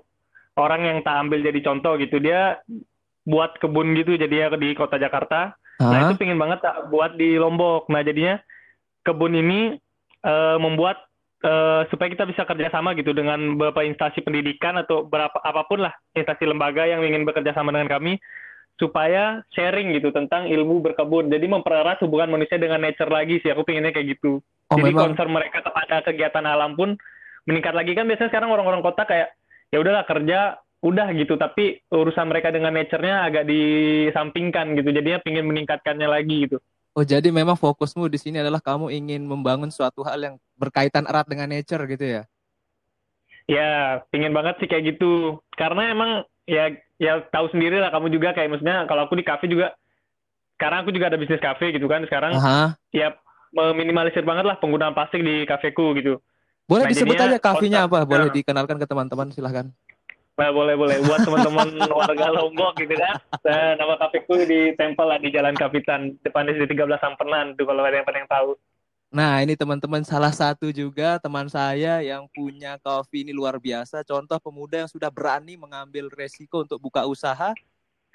orang 0.55 0.81
yang 0.87 0.97
tak 1.03 1.15
ambil 1.27 1.39
jadi 1.43 1.59
contoh 1.63 1.95
gitu 1.99 2.19
dia 2.19 2.59
buat 3.27 3.57
kebun 3.59 3.95
gitu 3.97 4.15
jadinya 4.15 4.55
di 4.55 4.75
kota 4.75 4.95
Jakarta. 4.95 5.55
Nah 5.79 5.95
Hah? 5.95 6.11
itu 6.11 6.19
pingin 6.19 6.39
banget 6.39 6.59
tak 6.63 6.91
buat 6.91 7.15
di 7.15 7.39
Lombok. 7.39 7.87
Nah 7.87 8.03
jadinya 8.03 8.39
kebun 9.07 9.35
ini 9.35 9.79
eh, 10.23 10.57
membuat 10.59 10.99
eh, 11.43 11.87
supaya 11.87 12.11
kita 12.11 12.27
bisa 12.27 12.43
kerjasama 12.43 12.95
gitu 12.99 13.15
dengan 13.15 13.55
beberapa 13.55 13.87
instansi 13.87 14.19
pendidikan 14.23 14.75
atau 14.79 15.07
berapa 15.07 15.35
apa 15.39 15.63
pun 15.67 15.87
lah 15.87 15.93
instansi 16.15 16.43
lembaga 16.47 16.83
yang 16.83 17.03
ingin 17.03 17.23
bekerja 17.23 17.55
sama 17.55 17.71
dengan 17.71 17.87
kami 17.87 18.19
supaya 18.79 19.43
sharing 19.51 19.91
gitu 19.91 20.15
tentang 20.15 20.47
ilmu 20.47 20.79
berkebun. 20.79 21.27
Jadi 21.27 21.51
mempererat 21.51 21.99
hubungan 22.03 22.39
manusia 22.39 22.55
dengan 22.55 22.79
nature 22.79 23.11
lagi 23.11 23.43
sih. 23.43 23.51
Aku 23.51 23.67
pinginnya 23.67 23.91
kayak 23.91 24.19
gitu. 24.19 24.39
Oh 24.71 24.77
Jadi 24.79 24.95
memang 24.95 25.11
concern 25.11 25.31
mereka 25.35 25.59
kepada 25.59 25.99
kegiatan 26.07 26.47
alam 26.47 26.79
pun 26.79 26.95
meningkat 27.43 27.75
lagi 27.75 27.91
kan 27.97 28.07
biasanya 28.07 28.31
sekarang 28.31 28.53
orang-orang 28.53 28.79
kota 28.79 29.03
kayak 29.03 29.35
ya 29.73 29.77
udahlah 29.83 30.05
kerja 30.07 30.61
udah 30.79 31.11
gitu 31.11 31.35
tapi 31.35 31.83
urusan 31.91 32.31
mereka 32.31 32.55
dengan 32.55 32.71
nature-nya 32.71 33.27
agak 33.27 33.43
disampingkan 33.47 34.79
gitu. 34.79 34.89
Jadinya 34.95 35.19
pingin 35.19 35.45
meningkatkannya 35.47 36.07
lagi 36.07 36.47
gitu. 36.47 36.57
Oh 36.95 37.05
jadi 37.05 37.29
memang 37.29 37.59
fokusmu 37.59 38.07
di 38.09 38.17
sini 38.17 38.41
adalah 38.41 38.63
kamu 38.63 38.89
ingin 38.91 39.21
membangun 39.27 39.69
suatu 39.69 40.01
hal 40.07 40.19
yang 40.19 40.35
berkaitan 40.55 41.05
erat 41.05 41.27
dengan 41.27 41.51
nature 41.51 41.83
gitu 41.85 42.05
ya? 42.19 42.23
Ya, 43.49 44.03
pingin 44.13 44.31
banget 44.31 44.61
sih 44.61 44.69
kayak 44.69 44.95
gitu. 44.95 45.41
Karena 45.53 45.91
emang 45.91 46.11
ya 46.49 46.73
ya 46.97 47.23
tahu 47.29 47.51
sendiri 47.53 47.77
lah 47.77 47.91
kamu 47.93 48.09
juga 48.13 48.33
kayak 48.33 48.49
maksudnya 48.57 48.87
kalau 48.87 49.05
aku 49.05 49.15
di 49.19 49.25
kafe 49.25 49.45
juga 49.51 49.75
sekarang 50.59 50.83
aku 50.83 50.91
juga 50.91 51.07
ada 51.11 51.17
bisnis 51.19 51.43
kafe 51.43 51.75
gitu 51.75 51.87
kan. 51.91 52.03
Sekarang 52.07 52.35
Aha. 52.39 52.75
ya 52.95 53.15
meminimalisir 53.51 54.21
banget 54.23 54.45
lah 54.45 54.57
penggunaan 54.61 54.93
plastik 54.93 55.21
di 55.25 55.43
kafeku 55.43 55.97
gitu. 55.97 56.21
Boleh 56.69 56.85
Nah, 56.85 56.91
disebut 56.93 57.17
aja 57.17 57.37
kafenya 57.41 57.89
apa? 57.89 58.05
Boleh 58.05 58.29
Nah. 58.29 58.35
dikenalkan 58.35 58.77
ke 58.77 58.85
teman-teman 58.85 59.33
silahkan. 59.33 59.73
Nah, 60.39 60.55
boleh 60.55 60.79
boleh 60.79 61.03
buat 61.03 61.19
teman-teman 61.27 61.67
warga 61.99 62.31
Lombok 62.31 62.79
gitu 62.79 62.95
kan. 62.95 63.19
Nah, 63.43 63.75
nama 63.75 63.99
kafeku 63.99 64.39
di 64.47 64.71
tempel 64.79 65.03
lah 65.03 65.19
di 65.19 65.35
Jalan 65.35 65.51
Kapitan, 65.51 66.15
depannya 66.23 66.55
di 66.55 66.63
13 66.63 66.95
Sampenan 66.95 67.59
tuh 67.59 67.67
kalau 67.67 67.83
ada 67.83 67.99
yang 67.99 68.07
yang 68.07 68.31
tahu. 68.31 68.55
Nah, 69.11 69.43
ini 69.43 69.59
teman-teman 69.59 69.99
salah 70.07 70.31
satu 70.31 70.71
juga 70.71 71.19
teman 71.19 71.51
saya 71.51 71.99
yang 71.99 72.23
punya 72.31 72.79
coffee 72.79 73.27
ini 73.27 73.35
luar 73.35 73.59
biasa. 73.59 74.07
Contoh 74.07 74.39
pemuda 74.39 74.87
yang 74.87 74.91
sudah 74.91 75.11
berani 75.11 75.59
mengambil 75.59 76.07
resiko 76.13 76.63
untuk 76.63 76.79
buka 76.79 77.03
usaha 77.03 77.51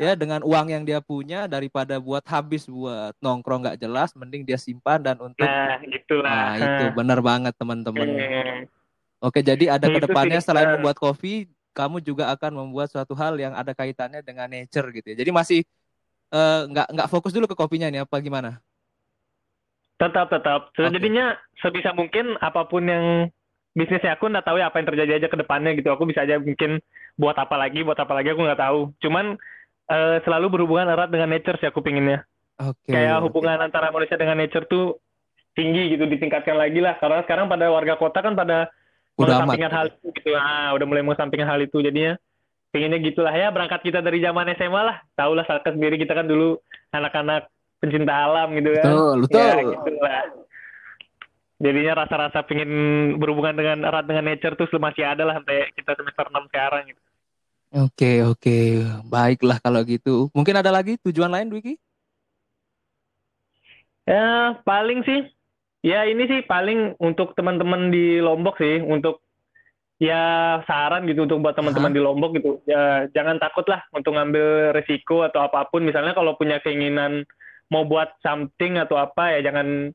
ya 0.01 0.17
dengan 0.17 0.41
uang 0.43 0.73
yang 0.73 0.83
dia 0.83 0.99
punya 1.05 1.45
daripada 1.45 2.01
buat 2.01 2.25
habis 2.25 2.65
buat 2.65 3.13
nongkrong 3.21 3.69
nggak 3.69 3.79
jelas, 3.85 4.17
mending 4.17 4.49
dia 4.49 4.57
simpan 4.57 5.03
dan 5.05 5.21
untuk 5.21 5.45
Nah, 5.45 5.77
gitulah. 5.85 6.31
Nah, 6.31 6.57
itu 6.57 6.85
benar 6.97 7.21
banget 7.21 7.53
teman-teman. 7.59 8.09
Oke, 9.25 9.41
jadi 9.41 9.73
ada 9.73 9.89
Itu 9.89 9.97
ke 9.97 9.99
depannya 10.05 10.37
selain 10.45 10.69
eh. 10.69 10.73
membuat 10.77 11.01
kopi, 11.01 11.49
kamu 11.75 12.01
juga 12.01 12.31
akan 12.31 12.65
membuat 12.65 12.89
suatu 12.89 13.13
hal 13.19 13.35
yang 13.35 13.53
ada 13.53 13.75
kaitannya 13.75 14.23
dengan 14.23 14.47
nature 14.47 14.87
gitu 14.95 15.13
ya. 15.13 15.17
Jadi 15.21 15.31
masih 15.35 15.61
eh, 16.31 16.61
nggak 16.71 16.89
nggak 16.95 17.11
fokus 17.11 17.35
dulu 17.35 17.51
ke 17.51 17.59
kopinya 17.59 17.91
nih 17.91 18.07
apa 18.07 18.17
gimana? 18.23 18.63
Tetap, 19.99 20.27
tetap. 20.31 20.71
So, 20.75 20.87
Oke. 20.87 20.99
Jadinya 20.99 21.39
sebisa 21.59 21.95
mungkin 21.95 22.35
apa 22.43 22.67
pun 22.67 22.83
yang 22.87 23.31
bisnisnya 23.75 24.15
aku 24.15 24.31
nggak 24.31 24.47
tahu 24.47 24.59
ya 24.59 24.71
apa 24.71 24.79
yang 24.83 24.89
terjadi 24.91 25.13
aja 25.19 25.29
ke 25.31 25.37
depannya 25.39 25.75
gitu. 25.75 25.91
Aku 25.91 26.07
bisa 26.07 26.23
aja 26.23 26.39
mungkin 26.39 26.79
buat 27.19 27.35
apa 27.39 27.55
lagi, 27.59 27.83
buat 27.83 27.99
apa 27.99 28.13
lagi 28.15 28.35
aku 28.35 28.43
nggak 28.43 28.63
tahu. 28.63 28.81
Cuman 29.03 29.35
eh, 29.91 30.17
selalu 30.23 30.47
berhubungan 30.55 30.91
erat 30.91 31.11
dengan 31.11 31.31
nature 31.35 31.59
sih 31.59 31.71
aku 31.71 31.83
pinginnya. 31.83 32.27
Oke. 32.59 32.91
Kayak 32.91 33.19
oke. 33.19 33.25
hubungan 33.31 33.59
antara 33.59 33.91
manusia 33.91 34.15
dengan 34.15 34.39
nature 34.39 34.67
tuh 34.71 34.99
tinggi 35.55 35.95
gitu, 35.95 36.07
ditingkatkan 36.07 36.59
lagi 36.59 36.83
lah. 36.83 36.99
Karena 36.99 37.23
sekarang 37.23 37.47
pada 37.47 37.71
warga 37.71 37.95
kota 37.95 38.19
kan 38.19 38.35
pada 38.35 38.71
Udah 39.15 39.47
mengesampingkan 39.47 39.73
hal 39.73 39.87
itu 39.95 40.07
gitu. 40.11 40.31
Ah, 40.35 40.75
udah 40.75 40.87
mulai 40.87 41.03
mengesampingkan 41.07 41.49
hal 41.49 41.61
itu. 41.63 41.79
Jadinya 41.79 42.19
pinginnya 42.75 42.99
gitulah 42.99 43.31
ya 43.31 43.55
berangkat 43.55 43.87
kita 43.87 44.03
dari 44.03 44.19
zaman 44.19 44.51
SMA 44.59 44.81
lah. 44.83 44.97
Tahu 45.15 45.33
lah 45.39 45.47
Salka 45.47 45.71
sendiri 45.71 45.95
kita 45.95 46.15
kan 46.19 46.27
dulu 46.27 46.59
anak-anak 46.91 47.47
pencinta 47.79 48.11
alam 48.11 48.51
gitu 48.59 48.75
kan. 48.75 48.85
Betul, 48.91 49.17
betul. 49.29 49.39
Ya, 49.39 49.55
gitu 49.63 49.91
lah. 50.03 50.25
Jadinya 51.63 51.93
rasa-rasa 52.03 52.43
pingin 52.43 52.71
berhubungan 53.17 53.55
dengan 53.55 53.87
erat 53.87 54.05
dengan 54.05 54.27
nature 54.27 54.59
tuh 54.59 54.67
masih 54.83 55.07
ada 55.07 55.23
lah 55.23 55.39
sampai 55.39 55.71
kita 55.79 55.95
semester 55.95 56.27
6 56.27 56.51
sekarang 56.51 56.83
gitu. 56.91 57.01
Oke, 57.75 58.23
oke. 58.27 58.59
Baiklah 59.07 59.63
kalau 59.63 59.83
gitu. 59.87 60.31
Mungkin 60.35 60.59
ada 60.59 60.75
lagi 60.75 60.99
tujuan 61.07 61.31
lain, 61.31 61.51
Dwiki? 61.51 61.79
Ya, 64.05 64.59
paling 64.67 65.01
sih 65.07 65.31
ya 65.85 66.09
ini 66.09 66.25
sih 66.25 66.41
paling 66.49 66.97
untuk 66.97 67.37
teman-teman 67.37 67.93
di 67.93 68.19
Lombok 68.19 68.57
sih 68.57 68.81
untuk 68.81 69.21
ya 70.01 70.59
saran 70.67 71.07
gitu 71.07 71.23
untuk 71.29 71.45
buat 71.45 71.55
teman-teman 71.55 71.93
di 71.93 72.01
Lombok 72.01 72.35
gitu. 72.35 72.59
Ya 72.65 73.05
jangan 73.13 73.37
takut 73.37 73.69
lah 73.69 73.85
untuk 73.93 74.17
ngambil 74.17 74.73
resiko 74.73 75.23
atau 75.23 75.45
apa 75.45 75.69
pun. 75.69 75.85
Misalnya 75.85 76.17
kalau 76.17 76.35
punya 76.35 76.59
keinginan 76.65 77.29
mau 77.69 77.85
buat 77.85 78.17
something 78.21 78.81
atau 78.81 78.97
apa 78.97 79.39
ya 79.39 79.53
jangan 79.53 79.93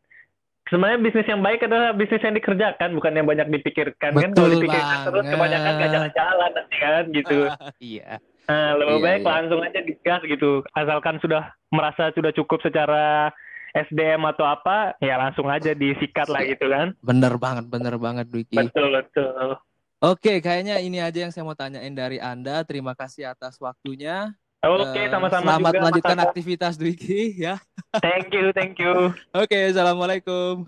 sebenarnya 0.70 1.00
bisnis 1.02 1.28
yang 1.30 1.42
baik 1.42 1.66
adalah 1.66 1.94
bisnis 1.94 2.22
yang 2.22 2.38
dikerjakan 2.38 2.94
bukan 2.98 3.14
yang 3.14 3.26
banyak 3.30 3.48
dipikirkan 3.50 4.14
kan 4.14 4.32
kalau 4.34 4.50
Betul 4.50 4.62
dipikirkan 4.62 4.98
terus 5.06 5.26
banget. 5.26 5.34
kebanyakan 5.34 5.72
gak 5.74 5.92
jalan-jalan 5.94 6.50
nanti 6.54 6.76
kan 6.78 7.04
gitu. 7.14 7.38
Iya. 7.94 8.10
Nah, 8.50 8.74
lebih 8.82 8.98
Iya, 8.98 9.06
baik 9.06 9.22
iya. 9.22 9.30
langsung 9.30 9.60
aja 9.62 9.80
digas 9.86 10.22
gitu. 10.26 10.52
Asalkan 10.74 11.22
sudah 11.22 11.54
merasa 11.70 12.10
sudah 12.18 12.34
cukup 12.34 12.58
secara 12.66 13.30
SDM 13.74 14.26
atau 14.26 14.46
apa, 14.46 14.98
ya 15.00 15.18
langsung 15.18 15.46
aja 15.48 15.74
disikat 15.74 16.26
lah 16.28 16.42
gitu 16.44 16.70
kan. 16.70 16.94
Bener 17.00 17.34
banget, 17.38 17.66
bener 17.70 17.96
banget, 18.02 18.26
Dwiki. 18.28 18.58
Betul, 18.58 18.94
betul. 18.96 19.58
Oke, 20.00 20.40
kayaknya 20.40 20.80
ini 20.80 21.04
aja 21.04 21.28
yang 21.28 21.32
saya 21.36 21.44
mau 21.44 21.60
tanyain 21.60 21.92
dari 21.92 22.24
Anda. 22.24 22.64
Terima 22.64 22.96
kasih 22.96 23.36
atas 23.36 23.60
waktunya. 23.60 24.32
Oke, 24.60 24.96
Eh, 24.96 25.12
sama-sama 25.12 25.56
Selamat 25.56 25.72
juga, 25.72 25.80
melanjutkan 25.84 26.16
Mas 26.16 26.24
Ata. 26.24 26.28
aktivitas 26.32 26.74
Dwiki 26.76 27.36
ya. 27.36 27.56
Thank 28.04 28.32
you, 28.36 28.52
thank 28.56 28.76
you. 28.80 29.12
Oke, 29.32 29.72
assalamualaikum. 29.72 30.68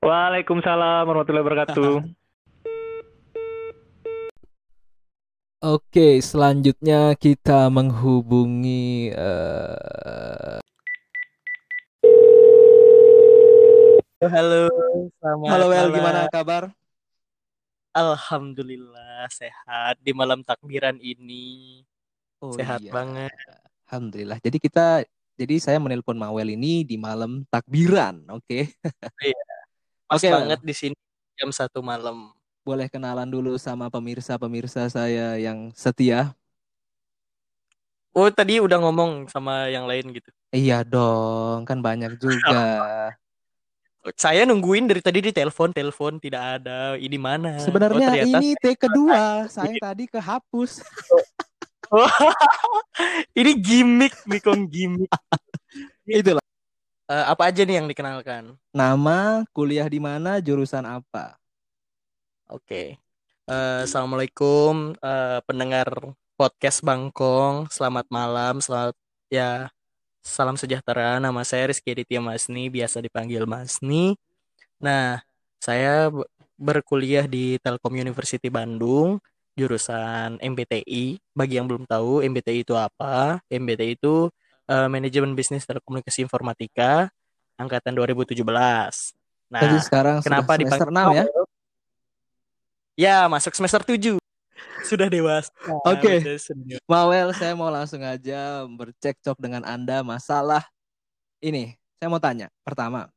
Waalaikumsalam 0.00 1.04
warahmatullahi 1.04 1.44
wabarakatuh. 1.44 1.92
Oke, 5.60 6.24
selanjutnya 6.24 7.12
kita 7.20 7.68
menghubungi 7.68 9.12
eh, 9.12 10.59
Halo, 14.20 14.68
selamat 15.16 15.48
Halo 15.48 15.64
Wel, 15.72 15.80
malam. 15.80 15.96
gimana 15.96 16.20
kabar? 16.28 16.62
Alhamdulillah 17.96 19.24
sehat 19.32 19.96
di 20.04 20.12
malam 20.12 20.44
takbiran 20.44 21.00
ini. 21.00 21.80
Oh 22.44 22.52
Sehat 22.52 22.84
iya. 22.84 22.92
banget. 22.92 23.32
Alhamdulillah. 23.88 24.36
Jadi 24.44 24.60
kita 24.60 25.08
jadi 25.40 25.56
saya 25.56 25.80
menelpon 25.80 26.20
Mawel 26.20 26.52
ini 26.52 26.84
di 26.84 27.00
malam 27.00 27.48
takbiran, 27.48 28.20
oke? 28.28 28.68
Pas 30.04 30.20
Oke, 30.20 30.28
banget 30.28 30.60
di 30.60 30.74
sini 30.76 30.96
jam 31.40 31.48
satu 31.48 31.80
malam. 31.80 32.36
Boleh 32.60 32.92
kenalan 32.92 33.24
dulu 33.24 33.56
sama 33.56 33.88
pemirsa-pemirsa 33.88 34.84
saya 34.92 35.40
yang 35.40 35.72
setia? 35.72 36.36
Oh, 38.12 38.28
tadi 38.28 38.60
udah 38.60 38.84
ngomong 38.84 39.32
sama 39.32 39.72
yang 39.72 39.88
lain 39.88 40.12
gitu. 40.12 40.28
Iya 40.52 40.84
dong, 40.84 41.64
kan 41.64 41.80
banyak 41.80 42.20
juga. 42.20 42.60
Saya 44.16 44.48
nungguin 44.48 44.88
dari 44.88 45.04
tadi 45.04 45.20
di 45.20 45.32
telepon, 45.32 45.76
telepon 45.76 46.16
tidak 46.16 46.60
ada. 46.60 46.96
Ini 46.96 47.20
mana? 47.20 47.60
Sebenarnya 47.60 48.08
oh, 48.08 48.12
ternyata 48.16 48.40
ini 48.40 48.56
take 48.56 48.80
kedua, 48.88 49.44
saya 49.52 49.76
tadi 49.76 50.08
kehapus. 50.08 50.80
ini 53.40 53.52
gimmick, 53.60 54.16
Mikong 54.24 54.64
gimmick. 54.72 55.12
Itulah. 56.08 56.40
Eh, 57.12 57.24
apa 57.28 57.52
aja 57.52 57.60
nih 57.60 57.76
yang 57.76 57.88
dikenalkan? 57.92 58.56
Nama, 58.72 59.44
kuliah 59.52 59.84
di 59.84 60.00
mana, 60.00 60.40
jurusan 60.40 60.88
apa? 60.88 61.36
Oke. 62.48 62.96
Eh, 63.50 63.80
Assalamualaikum 63.84 64.96
eh, 64.96 65.38
pendengar 65.44 66.16
podcast 66.40 66.80
Bangkong. 66.80 67.68
Selamat 67.68 68.08
malam, 68.08 68.64
selamat 68.64 68.96
ya 69.28 69.68
salam 70.20 70.56
sejahtera. 70.56 71.18
Nama 71.18 71.40
saya 71.42 71.72
Rizky 71.72 71.92
Aditya 71.96 72.20
Masni, 72.20 72.68
biasa 72.68 73.00
dipanggil 73.00 73.44
Masni. 73.48 74.14
Nah, 74.80 75.20
saya 75.60 76.08
be- 76.12 76.28
berkuliah 76.60 77.24
di 77.24 77.56
Telkom 77.60 77.96
University 77.96 78.52
Bandung, 78.52 79.20
jurusan 79.56 80.36
MBTI. 80.40 81.18
Bagi 81.32 81.56
yang 81.56 81.66
belum 81.66 81.88
tahu, 81.88 82.20
MBTI 82.24 82.64
itu 82.64 82.76
apa? 82.76 83.40
MBTI 83.48 83.96
itu 83.96 84.28
eh, 84.68 84.88
Manajemen 84.88 85.32
Bisnis 85.32 85.64
Telekomunikasi 85.64 86.24
Informatika 86.24 87.08
angkatan 87.56 87.96
2017. 87.96 88.44
Nah, 89.50 89.60
Jadi 89.66 89.76
sekarang 89.82 90.16
kenapa 90.22 90.54
semester 90.54 90.88
dipanggil 90.88 90.92
6 90.94 91.16
ya? 91.16 91.24
Ya, 93.00 93.18
masuk 93.32 93.56
semester 93.56 93.80
7. 93.80 94.19
Sudah 94.86 95.08
dewasa. 95.10 95.50
Oke. 95.84 96.22
Udah 96.22 96.38
senior. 96.40 96.80
Mawel, 96.88 97.32
saya 97.36 97.52
mau 97.56 97.68
langsung 97.68 98.00
aja 98.04 98.64
bercekcok 98.66 99.36
dengan 99.38 99.62
Anda 99.64 100.00
masalah 100.00 100.64
ini. 101.40 101.76
Saya 102.00 102.08
mau 102.08 102.20
tanya, 102.20 102.48
pertama, 102.64 103.12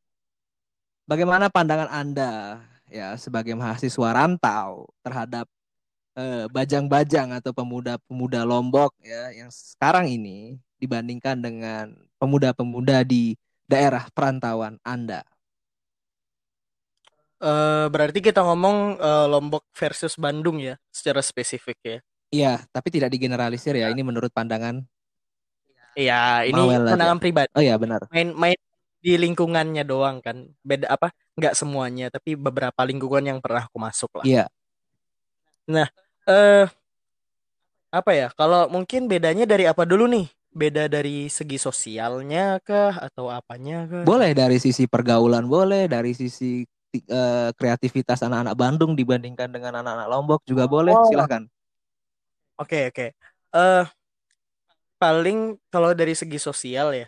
bagaimana 1.08 1.48
pandangan 1.48 1.88
Anda 1.88 2.60
ya 2.92 3.16
sebagai 3.16 3.56
mahasiswa 3.56 4.10
rantau 4.12 4.92
terhadap 5.00 5.48
eh, 6.20 6.46
bajang-bajang 6.52 7.32
atau 7.40 7.56
pemuda-pemuda 7.56 8.44
Lombok 8.44 8.94
ya 9.02 9.32
yang 9.34 9.50
sekarang 9.50 10.12
ini 10.12 10.60
dibandingkan 10.78 11.40
dengan 11.40 11.96
pemuda-pemuda 12.20 13.08
di 13.08 13.40
daerah 13.66 14.06
perantauan 14.12 14.78
Anda? 14.84 15.24
Eh, 17.44 17.86
berarti 17.92 18.24
kita 18.24 18.40
ngomong 18.40 19.04
eh, 19.04 19.26
Lombok 19.28 19.68
versus 19.76 20.16
Bandung 20.16 20.64
ya, 20.64 20.80
secara 20.88 21.20
spesifik 21.20 21.78
ya. 21.84 21.98
Iya, 22.32 22.54
tapi 22.72 22.88
tidak 22.88 23.12
digeneralisir 23.12 23.76
ya. 23.76 23.92
Ini 23.92 24.00
menurut 24.00 24.32
pandangan. 24.32 24.80
Iya, 25.94 26.48
ini 26.48 26.56
Mawel 26.56 26.88
aja. 26.88 26.92
pandangan 26.96 27.20
pribadi. 27.20 27.52
Oh 27.54 27.62
iya, 27.62 27.76
benar. 27.76 28.08
Main-main 28.10 28.58
di 29.04 29.14
lingkungannya 29.20 29.84
doang 29.84 30.24
kan. 30.24 30.50
Beda 30.64 30.88
apa? 30.96 31.12
Nggak 31.36 31.54
semuanya, 31.60 32.08
tapi 32.08 32.40
beberapa 32.40 32.80
lingkungan 32.88 33.36
yang 33.36 33.40
pernah 33.44 33.68
aku 33.68 33.78
masuk 33.78 34.24
lah. 34.24 34.26
Iya. 34.26 34.48
Eh, 35.68 36.66
apa 37.92 38.12
ya? 38.16 38.32
Kalau 38.34 38.72
mungkin 38.72 39.12
bedanya 39.12 39.44
dari 39.44 39.68
apa 39.68 39.84
dulu 39.84 40.08
nih? 40.08 40.32
Beda 40.54 40.88
dari 40.88 41.28
segi 41.28 41.60
sosialnya 41.60 42.62
kah 42.64 42.98
atau 43.04 43.28
apanya 43.28 43.84
kah? 43.90 44.04
Boleh 44.08 44.32
dari 44.32 44.64
sisi 44.64 44.88
pergaulan, 44.88 45.44
boleh 45.44 45.92
dari 45.92 46.16
sisi 46.16 46.64
eh, 46.94 47.50
kreativitas 47.58 48.22
anak-anak 48.22 48.54
Bandung 48.54 48.94
dibandingkan 48.94 49.50
dengan 49.50 49.82
anak-anak 49.82 50.08
Lombok 50.10 50.42
juga 50.46 50.70
boleh, 50.70 50.94
Oh. 50.94 51.08
silahkan. 51.10 51.44
Oke, 52.62 52.94
oke. 52.94 53.06
Eh 53.54 53.86
paling 55.02 55.58
kalau 55.74 55.92
dari 55.98 56.14
segi 56.16 56.38
sosial 56.40 56.94
ya, 56.96 57.08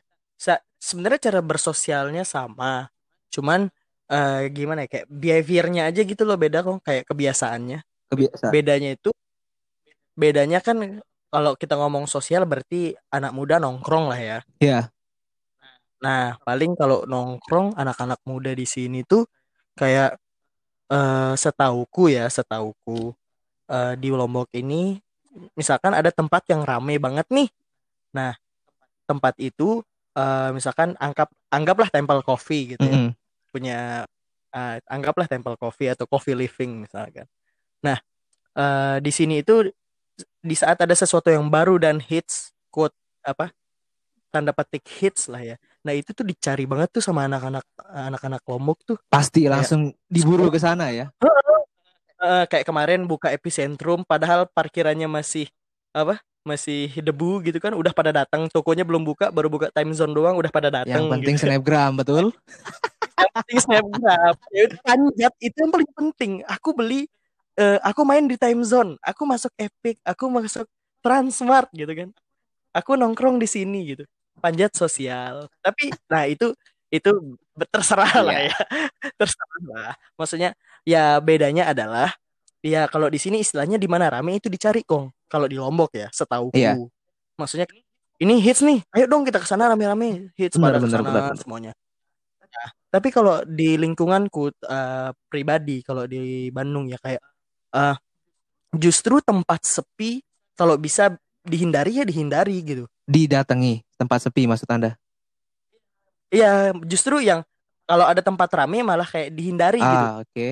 sebenarnya 0.82 1.30
cara 1.32 1.40
bersosialnya 1.46 2.26
sama. 2.26 2.90
Cuman 3.30 3.70
eh 4.06 4.50
gimana 4.54 4.86
ya 4.86 4.90
kayak 5.02 5.08
behaviornya 5.10 5.90
aja 5.90 6.02
gitu 6.06 6.22
loh 6.26 6.38
beda 6.38 6.66
kok 6.66 6.82
kayak 6.82 7.06
kebiasaannya. 7.10 7.80
Kebiasaan. 8.10 8.52
Bedanya 8.54 8.90
itu 8.98 9.10
bedanya 10.16 10.64
kan 10.64 11.04
kalau 11.28 11.54
kita 11.60 11.76
ngomong 11.76 12.08
sosial 12.08 12.48
berarti 12.48 12.96
anak 13.12 13.36
muda 13.36 13.60
nongkrong 13.60 14.08
lah 14.08 14.20
ya. 14.20 14.38
Ya, 14.62 14.80
Nah, 16.06 16.38
paling 16.44 16.76
kalau 16.78 17.08
nongkrong 17.08 17.74
anak-anak 17.74 18.20
muda 18.30 18.52
di 18.54 18.68
sini 18.68 19.02
tuh 19.02 19.26
kayak 19.76 20.18
eh 20.92 21.34
setauku 21.38 22.14
ya, 22.14 22.30
setauku 22.30 23.14
eh, 23.70 23.94
di 24.00 24.10
Lombok 24.14 24.50
ini 24.56 25.00
misalkan 25.60 25.92
ada 25.92 26.10
tempat 26.14 26.48
yang 26.48 26.64
rame 26.64 26.96
banget 26.98 27.28
nih. 27.30 27.50
Nah, 28.16 28.34
tempat 29.10 29.36
itu 29.42 29.84
eh, 30.16 30.50
misalkan 30.56 30.96
anggap 30.98 31.30
anggaplah 31.52 31.90
Temple 31.92 32.22
Coffee 32.24 32.76
gitu 32.76 32.86
ya. 32.86 32.98
mm-mm. 32.98 33.12
Punya 33.52 33.80
eh, 34.56 34.78
anggaplah 34.88 35.28
Temple 35.28 35.58
Coffee 35.60 35.92
atau 35.92 36.06
Coffee 36.08 36.38
Living 36.38 36.88
misalkan. 36.88 37.28
Nah, 37.84 38.00
eh, 38.56 38.98
di 39.04 39.12
sini 39.12 39.44
itu 39.44 39.68
di 40.40 40.56
saat 40.56 40.80
ada 40.80 40.96
sesuatu 40.96 41.28
yang 41.28 41.52
baru 41.52 41.76
dan 41.76 42.00
hits 42.00 42.56
quote 42.72 42.96
apa 43.26 43.52
tanda 44.32 44.56
petik 44.56 44.88
hits 44.88 45.28
lah 45.28 45.44
ya. 45.44 45.58
Nah, 45.86 45.94
itu 45.94 46.18
tuh 46.18 46.26
dicari 46.26 46.66
banget 46.66 46.90
tuh 46.98 47.04
sama 47.06 47.30
anak-anak 47.30 47.62
anak-anak 47.86 48.42
Lombok 48.50 48.82
tuh. 48.82 48.98
pasti 49.06 49.46
langsung 49.46 49.94
diburu 50.10 50.50
ke 50.50 50.58
sana 50.58 50.90
ya. 50.90 51.14
Eh, 52.16 52.46
kayak 52.50 52.66
kemarin 52.66 53.06
buka 53.06 53.30
epicentrum 53.30 54.02
padahal 54.02 54.50
parkirannya 54.50 55.06
masih 55.06 55.46
apa 55.94 56.18
masih 56.42 56.90
debu 57.02 57.42
gitu 57.46 57.58
kan 57.62 57.74
udah 57.78 57.94
pada 57.94 58.10
datang 58.10 58.50
tokonya 58.50 58.82
belum 58.82 59.06
buka 59.06 59.30
baru 59.30 59.46
buka 59.46 59.70
time 59.70 59.94
zone 59.94 60.14
doang 60.14 60.34
udah 60.38 60.50
pada 60.50 60.74
datang 60.74 61.06
Yang 61.06 61.12
penting 61.14 61.36
gitu. 61.38 61.44
snapgram, 61.46 61.92
betul? 61.98 62.26
yang 63.22 63.32
penting 63.36 63.60
snapgram 63.62 64.34
ya 64.54 64.64
panjat 64.82 65.34
itu 65.38 65.58
yang 65.58 65.72
paling 65.74 65.92
penting 65.94 66.32
aku 66.50 66.70
beli 66.74 67.02
eh, 67.56 67.78
aku 67.86 68.02
main 68.02 68.26
di 68.26 68.38
time 68.42 68.62
zone 68.66 68.98
aku 69.06 69.22
masuk 69.26 69.52
epic 69.58 70.02
aku 70.02 70.26
masuk 70.32 70.66
transmart 71.06 71.70
gitu 71.78 71.92
kan 71.94 72.10
aku 72.74 72.98
nongkrong 72.98 73.38
di 73.38 73.48
sini 73.48 73.96
gitu 73.96 74.04
panjat 74.40 74.72
sosial. 74.76 75.48
Tapi 75.64 75.92
nah 76.12 76.26
itu 76.28 76.52
itu 76.94 77.12
terserah 77.72 78.14
lah 78.24 78.38
Iya. 78.40 78.52
ya. 78.52 78.58
Terserah 79.20 79.60
lah. 79.68 79.92
Maksudnya 80.16 80.50
ya 80.88 81.18
bedanya 81.20 81.72
adalah 81.72 82.14
ya 82.62 82.86
kalau 82.90 83.10
di 83.12 83.18
sini 83.22 83.42
istilahnya 83.42 83.78
di 83.82 83.88
mana 83.90 84.10
rame 84.10 84.38
itu 84.38 84.48
dicari 84.52 84.82
kong. 84.86 85.12
Kalau 85.28 85.50
di 85.50 85.58
Lombok 85.60 85.92
ya 85.96 86.08
setahu 86.14 86.54
Iya. 86.56 86.78
maksudnya 87.36 87.68
ini 88.16 88.40
hits 88.40 88.64
nih. 88.64 88.80
Ayo 88.96 89.06
dong 89.12 89.28
kita 89.28 89.44
ke 89.44 89.48
sana 89.48 89.68
rame-rame. 89.68 90.32
Hits 90.40 90.56
Benar, 90.56 90.80
pada 90.80 90.88
sana 90.88 91.04
benar, 91.04 91.36
semuanya. 91.36 91.72
Nah, 92.40 92.70
tapi 92.88 93.12
kalau 93.12 93.44
di 93.44 93.76
lingkunganku 93.76 94.56
eh, 94.64 95.10
pribadi 95.28 95.84
kalau 95.84 96.08
di 96.08 96.48
Bandung 96.56 96.88
ya 96.88 96.96
kayak 97.04 97.20
eh, 97.76 97.96
justru 98.72 99.20
tempat 99.20 99.60
sepi 99.68 100.24
kalau 100.56 100.80
bisa 100.80 101.12
dihindari 101.44 102.00
ya 102.00 102.06
dihindari 102.08 102.64
gitu 102.64 102.88
Didatangi 103.06 103.86
tempat 103.96 104.26
sepi 104.26 104.50
maksud 104.50 104.66
Anda. 104.70 104.98
Iya, 106.34 106.74
justru 106.84 107.22
yang 107.22 107.46
kalau 107.86 108.06
ada 108.10 108.20
tempat 108.20 108.50
rame 108.50 108.82
malah 108.82 109.06
kayak 109.06 109.30
dihindari 109.30 109.78
gitu, 109.78 110.06
Ah, 110.06 110.20
oke. 110.26 110.48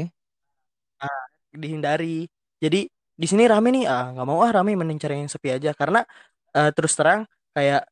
dihindari. 1.53 2.29
Jadi 2.61 2.89
di 2.89 3.27
sini 3.29 3.45
rame 3.49 3.69
nih, 3.73 3.85
ah 3.89 4.13
nggak 4.13 4.25
mau 4.25 4.41
ah 4.45 4.53
rame 4.53 4.77
mending 4.77 5.01
cari 5.01 5.21
yang 5.21 5.29
sepi 5.29 5.53
aja 5.53 5.73
karena 5.73 6.05
eh, 6.53 6.69
terus 6.73 6.93
terang 6.93 7.25
kayak 7.57 7.85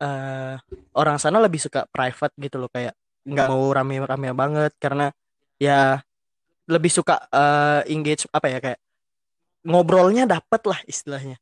eh, 0.00 0.54
orang 0.96 1.16
sana 1.20 1.40
lebih 1.40 1.60
suka 1.60 1.84
private 1.88 2.34
gitu 2.40 2.56
loh 2.60 2.68
kayak 2.72 2.96
nggak 3.24 3.48
mau 3.48 3.72
rame-rame 3.72 4.36
banget 4.36 4.72
karena 4.76 5.08
ya 5.56 6.00
lebih 6.68 6.92
suka 6.92 7.20
eh, 7.32 7.92
engage 7.92 8.28
apa 8.32 8.46
ya 8.48 8.58
kayak 8.60 8.80
ngobrolnya 9.64 10.24
dapet 10.28 10.60
lah 10.68 10.80
istilahnya. 10.88 11.36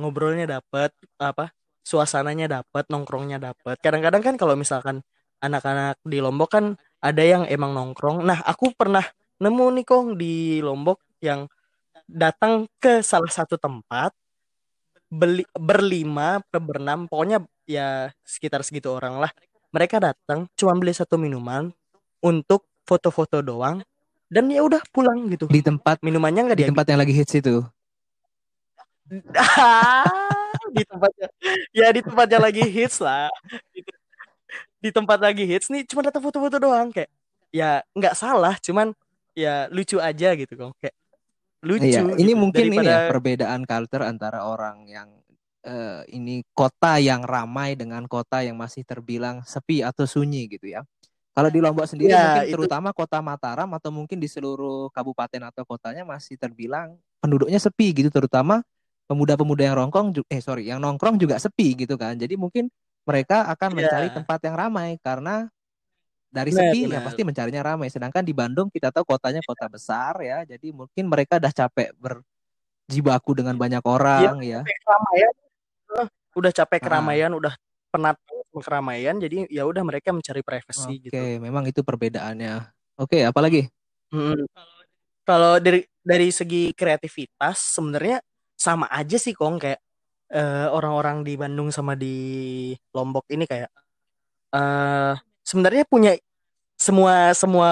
Ngobrolnya 0.00 0.48
dapet 0.48 0.92
apa 1.20 1.52
suasananya 1.82 2.62
dapet 2.62 2.88
nongkrongnya 2.88 3.42
dapet. 3.42 3.76
Kadang-kadang 3.82 4.22
kan 4.22 4.34
kalau 4.38 4.54
misalkan 4.54 5.02
anak-anak 5.42 5.98
di 6.06 6.22
Lombok 6.22 6.50
kan 6.54 6.64
ada 7.02 7.22
yang 7.22 7.44
emang 7.50 7.74
nongkrong. 7.74 8.22
Nah, 8.22 8.38
aku 8.46 8.70
pernah 8.72 9.02
nemu 9.42 9.66
nih 9.74 9.86
Kong 9.86 10.06
di 10.14 10.62
Lombok 10.62 11.02
yang 11.18 11.50
datang 12.06 12.70
ke 12.78 13.02
salah 13.02 13.30
satu 13.30 13.58
tempat 13.58 14.14
beli 15.12 15.44
berlima 15.52 16.40
berenam 16.48 17.04
pokoknya 17.04 17.44
ya 17.68 18.08
sekitar 18.24 18.64
segitu 18.64 18.88
orang 18.88 19.20
lah 19.20 19.28
mereka 19.68 20.00
datang 20.00 20.48
cuma 20.56 20.72
beli 20.72 20.96
satu 20.96 21.20
minuman 21.20 21.68
untuk 22.24 22.64
foto-foto 22.88 23.44
doang 23.44 23.84
dan 24.32 24.48
ya 24.48 24.64
udah 24.64 24.80
pulang 24.88 25.28
gitu 25.28 25.44
Di 25.52 25.60
tempat 25.60 26.00
minumannya 26.00 26.48
nggak 26.48 26.58
di 26.64 26.68
tempat 26.72 26.86
yang 26.88 27.00
lagi 27.04 27.12
hits 27.12 27.36
itu. 27.36 27.60
di 30.76 30.82
tempatnya 30.88 31.28
ya 31.70 31.88
di 31.92 32.00
tempatnya 32.00 32.38
lagi 32.40 32.62
hits 32.64 32.98
lah 32.98 33.28
di, 34.80 34.88
tempat 34.90 35.18
lagi 35.20 35.44
hits 35.44 35.68
nih 35.68 35.84
cuma 35.84 36.00
datang 36.02 36.24
foto-foto 36.24 36.56
doang 36.56 36.88
kayak 36.90 37.10
ya 37.52 37.84
nggak 37.92 38.16
salah 38.16 38.56
cuman 38.58 38.96
ya 39.36 39.68
lucu 39.68 40.00
aja 40.00 40.32
gitu 40.32 40.56
kong 40.56 40.72
kayak 40.80 40.96
lucu 41.62 41.88
Iya, 41.94 42.02
ini 42.18 42.32
gitu. 42.34 42.40
mungkin 42.40 42.62
ini 42.72 42.76
ya 42.80 42.82
Daripada- 42.82 43.10
perbedaan 43.12 43.60
culture 43.62 44.04
antara 44.04 44.38
orang 44.44 44.88
yang 44.88 45.08
eh, 45.62 46.02
ini 46.10 46.42
kota 46.50 46.98
yang 46.98 47.22
ramai 47.22 47.78
dengan 47.78 48.02
kota 48.10 48.42
yang 48.42 48.58
masih 48.58 48.82
terbilang 48.82 49.46
sepi 49.46 49.78
atau 49.78 50.02
sunyi 50.10 50.50
gitu 50.50 50.66
ya. 50.74 50.82
Kalau 51.32 51.48
di 51.54 51.62
Lombok 51.62 51.86
sendiri 51.86 52.10
Ya, 52.10 52.18
mungkin 52.18 52.42
itu- 52.50 52.52
terutama 52.58 52.90
kota 52.90 53.22
Mataram 53.22 53.70
atau 53.70 53.94
mungkin 53.94 54.18
di 54.18 54.26
seluruh 54.26 54.90
kabupaten 54.90 55.38
atau 55.38 55.62
kotanya 55.62 56.02
masih 56.02 56.34
terbilang 56.34 56.98
penduduknya 57.22 57.62
sepi 57.62 57.94
gitu 57.94 58.10
terutama 58.10 58.66
pemuda-pemuda 59.06 59.62
yang 59.66 59.76
rongkrong 59.76 60.14
ju- 60.14 60.28
eh 60.30 60.40
sorry 60.40 60.68
yang 60.70 60.78
nongkrong 60.78 61.18
juga 61.18 61.36
sepi 61.36 61.74
gitu 61.84 61.94
kan. 61.98 62.14
Jadi 62.16 62.34
mungkin 62.38 62.70
mereka 63.02 63.50
akan 63.50 63.68
Iya. 63.74 63.76
mencari 63.78 64.08
tempat 64.14 64.38
yang 64.46 64.56
ramai 64.56 64.96
karena 65.02 65.50
dari 66.32 66.48
sepi 66.48 66.88
ya 66.88 67.04
pasti 67.04 67.22
mencarinya 67.26 67.62
ramai. 67.74 67.92
Sedangkan 67.92 68.24
di 68.24 68.32
Bandung 68.32 68.72
kita 68.72 68.88
tahu 68.88 69.04
kotanya 69.04 69.44
kota 69.44 69.68
besar 69.68 70.16
ya. 70.22 70.46
Jadi 70.48 70.72
mungkin 70.72 71.10
mereka 71.10 71.36
udah 71.36 71.52
capek 71.52 71.92
berjibaku 71.98 73.36
dengan 73.36 73.58
banyak 73.58 73.84
orang 73.84 74.40
ya. 74.40 74.62
capek 74.64 74.78
keramaian 74.80 75.32
udah 76.32 76.52
capek 76.52 76.80
keramaian 76.80 77.30
udah 77.36 77.52
penat 77.92 78.16
keramaian 78.56 79.20
jadi 79.20 79.44
ya 79.52 79.68
udah 79.68 79.84
mereka 79.84 80.16
mencari 80.16 80.40
privasi 80.40 80.96
Oke, 80.96 81.12
gitu 81.12 81.20
memang 81.44 81.68
itu 81.68 81.84
perbedaannya. 81.84 82.72
Oke, 82.96 83.20
apalagi? 83.24 83.68
Mm. 84.12 84.48
Kalau 85.28 85.60
dari 85.60 85.84
dari 86.00 86.32
segi 86.32 86.72
kreativitas 86.72 87.76
sebenarnya 87.76 88.24
sama 88.62 88.86
aja 88.98 89.16
sih 89.18 89.34
Kong 89.34 89.58
kayak 89.58 89.80
eh, 90.30 90.66
orang-orang 90.70 91.26
di 91.26 91.34
Bandung 91.34 91.68
sama 91.74 91.98
di 91.98 92.14
Lombok 92.94 93.26
ini 93.34 93.44
kayak 93.50 93.70
eh 94.54 95.14
sebenarnya 95.42 95.84
punya 95.88 96.12
semua 96.78 97.30
semua 97.34 97.68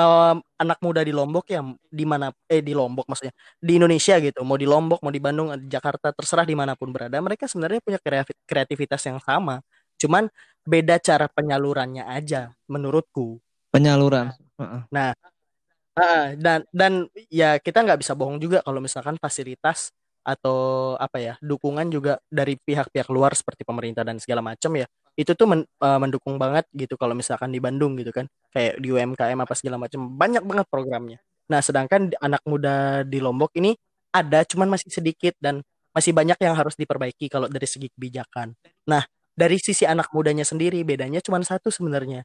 anak 0.58 0.78
muda 0.82 1.02
di 1.02 1.12
Lombok 1.14 1.46
ya 1.50 1.62
di 1.90 2.04
mana 2.06 2.30
eh 2.50 2.62
di 2.62 2.72
Lombok 2.74 3.06
maksudnya 3.10 3.34
di 3.58 3.72
Indonesia 3.78 4.14
gitu 4.22 4.40
mau 4.46 4.58
di 4.58 4.66
Lombok 4.66 5.00
mau 5.02 5.12
di 5.14 5.22
Bandung 5.22 5.50
di 5.58 5.68
Jakarta 5.70 6.14
terserah 6.14 6.46
di 6.46 6.54
mana 6.58 6.74
pun 6.78 6.90
berada 6.94 7.18
mereka 7.22 7.46
sebenarnya 7.50 7.80
punya 7.82 7.98
kreativitas 8.46 9.02
yang 9.06 9.18
sama 9.22 9.62
cuman 10.00 10.30
beda 10.62 11.02
cara 11.02 11.26
penyalurannya 11.26 12.06
aja 12.06 12.54
menurutku 12.70 13.42
Penyaluran. 13.70 14.34
Heeh. 14.58 15.14
Ah, 15.94 16.34
dan 16.34 16.66
dan 16.74 17.06
ya 17.30 17.58
kita 17.62 17.86
nggak 17.86 18.02
bisa 18.02 18.18
bohong 18.18 18.42
juga 18.42 18.62
kalau 18.66 18.82
misalkan 18.82 19.14
fasilitas 19.18 19.94
atau 20.20 20.94
apa 21.00 21.16
ya 21.18 21.34
dukungan 21.40 21.88
juga 21.88 22.20
dari 22.28 22.56
pihak-pihak 22.60 23.08
luar 23.08 23.32
seperti 23.32 23.64
pemerintah 23.64 24.04
dan 24.04 24.20
segala 24.20 24.44
macam 24.44 24.72
ya 24.76 24.86
itu 25.18 25.32
tuh 25.34 25.46
men- 25.48 25.68
eh, 25.68 25.98
mendukung 26.00 26.36
banget 26.40 26.64
gitu 26.72 26.94
kalau 26.96 27.12
misalkan 27.16 27.50
di 27.52 27.58
Bandung 27.60 27.96
gitu 27.98 28.12
kan 28.14 28.28
kayak 28.54 28.78
di 28.80 28.88
UMKM 28.92 29.38
apa 29.40 29.54
segala 29.58 29.76
macam 29.80 30.06
banyak 30.16 30.42
banget 30.44 30.66
programnya. 30.70 31.18
Nah 31.50 31.60
sedangkan 31.60 32.14
anak 32.22 32.42
muda 32.46 33.02
di 33.02 33.18
Lombok 33.18 33.52
ini 33.58 33.74
ada 34.14 34.46
cuman 34.46 34.70
masih 34.70 34.90
sedikit 34.92 35.34
dan 35.42 35.60
masih 35.90 36.14
banyak 36.14 36.38
yang 36.38 36.54
harus 36.54 36.78
diperbaiki 36.78 37.26
kalau 37.26 37.50
dari 37.50 37.66
segi 37.66 37.90
kebijakan. 37.90 38.54
Nah 38.86 39.02
dari 39.34 39.58
sisi 39.58 39.84
anak 39.84 40.12
mudanya 40.14 40.46
sendiri 40.46 40.80
bedanya 40.86 41.18
cuman 41.24 41.42
satu 41.42 41.72
sebenarnya 41.72 42.22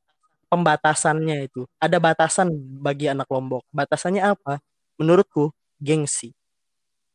pembatasannya 0.50 1.50
itu 1.50 1.66
ada 1.82 1.98
batasan 1.98 2.54
bagi 2.80 3.10
anak 3.10 3.28
Lombok. 3.28 3.66
Batasannya 3.74 4.24
apa? 4.24 4.62
Menurutku 5.02 5.52
gengsi. 5.82 6.32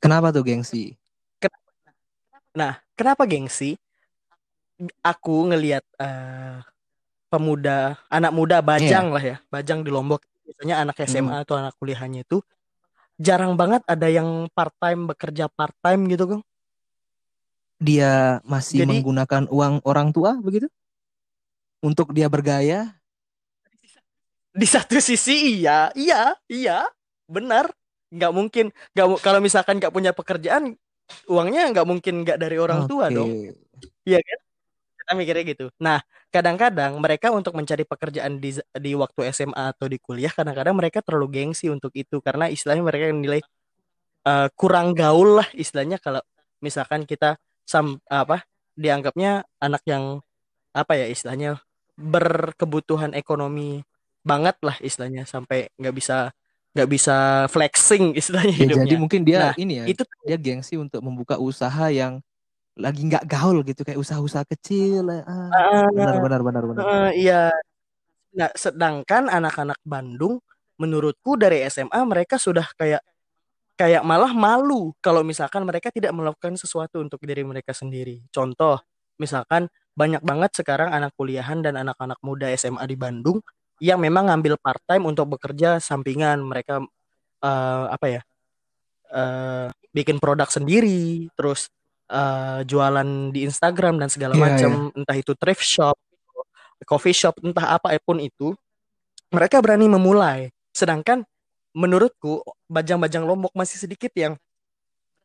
Kenapa 0.00 0.32
tuh 0.32 0.42
gengsi? 0.42 0.96
Nah, 2.50 2.80
kenapa 2.98 3.28
gengsi? 3.28 3.78
Aku 5.04 5.46
ngelihat 5.52 5.84
eh, 6.00 6.58
pemuda, 7.28 8.00
anak 8.08 8.32
muda 8.32 8.58
bajang 8.64 9.12
lah 9.12 9.22
ya, 9.22 9.36
bajang 9.52 9.84
di 9.84 9.92
Lombok 9.92 10.24
misalnya 10.48 10.82
anak 10.82 10.98
Hmm. 10.98 11.06
SMA 11.06 11.36
atau 11.46 11.54
anak 11.62 11.78
kuliahnya 11.78 12.26
itu 12.26 12.42
jarang 13.20 13.54
banget 13.54 13.86
ada 13.86 14.10
yang 14.10 14.50
part 14.50 14.74
time 14.82 15.06
bekerja 15.06 15.46
part 15.46 15.76
time 15.78 16.08
gitu 16.10 16.26
Kong. 16.26 16.42
Dia 17.78 18.40
masih 18.42 18.82
Jadi- 18.82 18.88
menggunakan 18.98 19.46
uang 19.46 19.84
orang 19.86 20.10
tua 20.10 20.34
begitu? 20.40 20.66
Untuk 21.80 22.10
dia 22.12 22.26
bergaya? 22.26 22.92
Di 24.50 24.66
satu 24.66 24.98
sisi 24.98 25.62
iya, 25.62 25.88
iya, 25.94 26.34
iya, 26.50 26.82
benar. 27.30 27.70
Nggak 28.11 28.33
mungkin, 28.35 28.66
nggak 28.94 29.07
kalau 29.23 29.38
misalkan 29.38 29.79
nggak 29.79 29.94
punya 29.94 30.11
pekerjaan, 30.11 30.75
uangnya 31.31 31.70
nggak 31.75 31.87
mungkin 31.87 32.27
nggak 32.27 32.38
dari 32.38 32.57
orang 32.59 32.87
tua 32.90 33.11
Oke. 33.11 33.14
dong. 33.14 33.31
Iya 34.07 34.18
kan? 34.23 34.38
Kita 35.01 35.12
mikirnya 35.18 35.44
gitu. 35.46 35.66
Nah, 35.83 35.99
kadang-kadang 36.31 36.99
mereka 36.99 37.31
untuk 37.35 37.55
mencari 37.59 37.83
pekerjaan 37.87 38.38
di 38.38 38.55
di 38.59 38.92
waktu 38.94 39.31
SMA 39.35 39.75
atau 39.75 39.87
di 39.90 39.99
kuliah, 39.99 40.31
kadang-kadang 40.31 40.75
mereka 40.75 41.03
terlalu 41.03 41.29
gengsi 41.42 41.70
untuk 41.70 41.90
itu 41.94 42.18
karena 42.23 42.46
istilahnya 42.51 42.85
mereka 42.87 43.05
nilai 43.14 43.40
eh, 44.27 44.49
kurang 44.59 44.92
gaul 44.96 45.40
lah 45.42 45.49
istilahnya 45.57 45.99
kalau 46.03 46.20
misalkan 46.61 47.09
kita 47.09 47.40
sam 47.64 47.99
apa 48.11 48.44
dianggapnya 48.77 49.44
anak 49.62 49.83
yang 49.88 50.20
apa 50.75 50.92
ya 50.99 51.07
istilahnya 51.11 51.59
berkebutuhan 51.99 53.12
ekonomi 53.12 53.83
banget 54.25 54.57
lah 54.64 54.77
istilahnya 54.81 55.25
sampai 55.29 55.73
nggak 55.81 55.94
bisa 55.96 56.33
nggak 56.70 56.88
bisa 56.88 57.16
flexing 57.50 58.14
istilahnya 58.20 58.54
Ya, 58.54 58.62
hidupnya. 58.66 58.85
jadi 58.87 58.94
mungkin 58.96 59.20
dia 59.26 59.38
Nah, 59.50 59.54
ini 59.59 59.72
ya, 59.80 59.85
itu 59.90 60.02
dia 60.24 60.37
gengsi 60.38 60.74
untuk 60.78 61.02
membuka 61.02 61.35
usaha 61.37 61.90
yang 61.90 62.22
lagi 62.78 63.02
nggak 63.04 63.26
gaul 63.26 63.61
gitu 63.66 63.83
kayak 63.83 63.98
usaha-usaha 63.98 64.46
kecil. 64.46 65.04
Ah, 65.11 65.50
Ah, 65.52 65.87
benar 65.90 66.16
benar 66.22 66.40
benar 66.40 66.62
benar. 66.64 66.83
Eh, 67.11 67.26
iya. 67.26 67.50
Nah, 68.33 68.48
sedangkan 68.54 69.26
anak-anak 69.26 69.76
Bandung 69.83 70.38
menurutku 70.78 71.35
dari 71.37 71.61
SMA 71.66 71.98
mereka 72.06 72.38
sudah 72.40 72.64
kayak 72.78 73.02
kayak 73.76 74.00
malah 74.06 74.30
malu 74.33 74.94
kalau 75.02 75.20
misalkan 75.20 75.66
mereka 75.66 75.90
tidak 75.92 76.14
melakukan 76.14 76.56
sesuatu 76.56 77.02
untuk 77.02 77.20
diri 77.20 77.42
mereka 77.44 77.74
sendiri. 77.74 78.22
Contoh, 78.30 78.80
misalkan 79.18 79.68
banyak 79.92 80.22
banget 80.24 80.54
sekarang 80.56 80.88
anak 80.94 81.12
kuliahan 81.18 81.61
dan 81.61 81.76
anak-anak 81.76 82.16
muda 82.24 82.48
SMA 82.54 82.80
di 82.87 82.96
Bandung 82.96 83.42
yang 83.80 83.98
memang 83.98 84.28
ngambil 84.28 84.60
part 84.60 84.80
time 84.84 85.08
untuk 85.08 85.26
bekerja 85.36 85.80
sampingan. 85.80 86.44
Mereka 86.44 86.84
eh, 87.42 87.84
apa 87.90 88.06
ya? 88.06 88.22
eh, 89.10 89.68
bikin 89.90 90.22
produk 90.22 90.46
sendiri, 90.46 91.28
terus 91.34 91.68
eh, 92.08 92.62
jualan 92.64 93.34
di 93.34 93.44
Instagram 93.46 93.98
dan 93.98 94.08
segala 94.08 94.38
Iya, 94.38 94.42
macam, 94.42 94.70
entah 94.94 95.16
itu 95.18 95.32
thrift 95.34 95.66
shop, 95.66 95.98
coffee 96.86 97.14
shop, 97.14 97.42
entah 97.42 97.76
apa 97.76 97.98
pun 98.02 98.22
itu, 98.22 98.54
mereka 99.34 99.58
berani 99.58 99.90
memulai. 99.90 100.48
Sedangkan 100.70 101.26
menurutku 101.74 102.42
bajang-bajang 102.66 103.26
Lombok 103.26 103.54
masih 103.54 103.78
sedikit 103.78 104.10
yang 104.14 104.34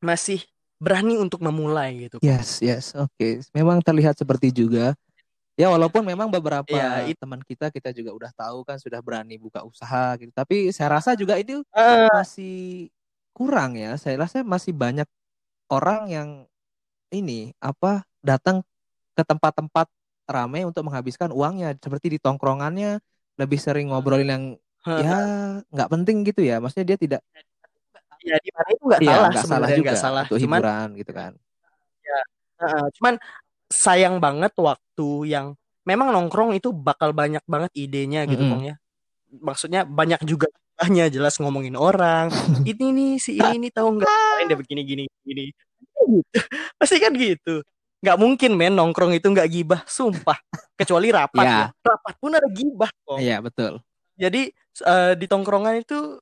masih 0.01 0.41
berani 0.77 1.17
untuk 1.17 1.41
memulai 1.41 2.09
gitu. 2.09 2.21
Yes, 2.21 2.61
yes, 2.61 2.93
oke. 2.93 3.41
Memang 3.55 3.81
terlihat 3.81 4.19
seperti 4.19 4.51
juga. 4.53 4.93
Ya 5.55 5.71
walaupun 5.71 6.03
memang 6.03 6.27
beberapa 6.27 6.67
Ya, 6.67 6.99
it- 7.07 7.15
teman 7.15 7.39
kita 7.47 7.71
kita 7.71 7.95
juga 7.95 8.11
udah 8.11 8.31
tahu 8.35 8.67
kan 8.67 8.75
sudah 8.75 8.99
berani 8.99 9.39
buka 9.39 9.63
usaha 9.63 10.19
gitu. 10.19 10.31
Tapi 10.35 10.71
saya 10.75 10.99
rasa 10.99 11.15
juga 11.15 11.39
itu 11.39 11.63
Eh, 11.71 12.07
masih 12.11 12.55
kurang 13.31 13.79
ya. 13.79 13.95
Saya 13.95 14.19
rasa 14.27 14.43
masih 14.43 14.75
banyak 14.75 15.07
orang 15.71 16.01
yang 16.11 16.29
ini 17.13 17.55
apa 17.63 18.03
datang 18.23 18.63
ke 19.15 19.23
tempat-tempat 19.23 19.87
ramai 20.27 20.65
untuk 20.67 20.83
menghabiskan 20.87 21.31
uangnya 21.31 21.77
seperti 21.79 22.15
di 22.15 22.19
tongkrongannya 22.19 22.99
lebih 23.39 23.59
sering 23.61 23.91
ngobrolin 23.91 24.29
yang 24.31 24.43
ya 24.99 25.15
nggak 25.71 25.89
penting 25.93 26.17
gitu 26.27 26.41
ya. 26.43 26.59
Maksudnya 26.59 26.87
dia 26.95 26.99
tidak 26.99 27.21
ya 28.25 28.37
di 28.41 28.49
mana 28.55 28.67
itu 28.73 28.83
nggak 28.89 29.01
iya 29.05 29.11
salah 29.13 29.29
nggak 29.31 29.45
salah 29.47 29.69
juga 29.69 29.91
nggak 29.93 30.03
salah. 30.03 30.23
untuk 30.27 30.39
Cuman 30.41 30.61
hiburan 30.61 30.87
gitu 30.99 31.11
kan. 31.15 31.33
Heeh, 32.55 32.85
cuman 32.95 33.13
sayang 33.69 34.21
banget 34.21 34.53
waktu 34.57 35.09
yang 35.29 35.57
memang 35.85 36.09
nongkrong 36.13 36.57
itu 36.57 36.73
bakal 36.73 37.13
banyak 37.13 37.41
banget 37.45 37.71
idenya 37.77 38.25
gitu 38.25 38.41
Mm-mm. 38.41 38.51
Kong 38.53 38.63
ya. 38.65 38.75
Maksudnya 39.41 39.81
banyak 39.85 40.21
juga 40.25 40.47
hanya 40.81 41.07
jelas 41.07 41.39
ngomongin 41.39 41.77
orang. 41.79 42.29
Ini 42.69 42.85
nih 42.91 43.11
si 43.21 43.39
ini 43.39 43.67
nih 43.67 43.71
tahu 43.71 43.99
nggak 43.99 44.09
kemarin 44.09 44.45
dia 44.51 44.57
begini 44.59 44.81
gini 44.83 45.03
gini. 45.23 45.45
Pasti 46.79 46.99
kan 46.99 47.15
gitu. 47.15 47.63
Nggak 48.03 48.17
mungkin 48.19 48.51
men 48.59 48.75
nongkrong 48.75 49.15
itu 49.17 49.25
nggak 49.31 49.49
gibah, 49.49 49.81
sumpah. 49.87 50.37
Kecuali 50.75 51.09
rapat 51.09 51.45
Ya. 51.45 51.51
ya. 51.51 51.65
Rapat 51.79 52.13
pun 52.19 52.31
ada 52.35 52.47
gibah 52.51 52.91
kok. 52.91 53.17
Iya 53.17 53.39
betul. 53.39 53.79
Jadi 54.19 54.51
eh, 54.83 55.13
di 55.15 55.25
tongkrongan 55.27 55.79
itu 55.79 56.19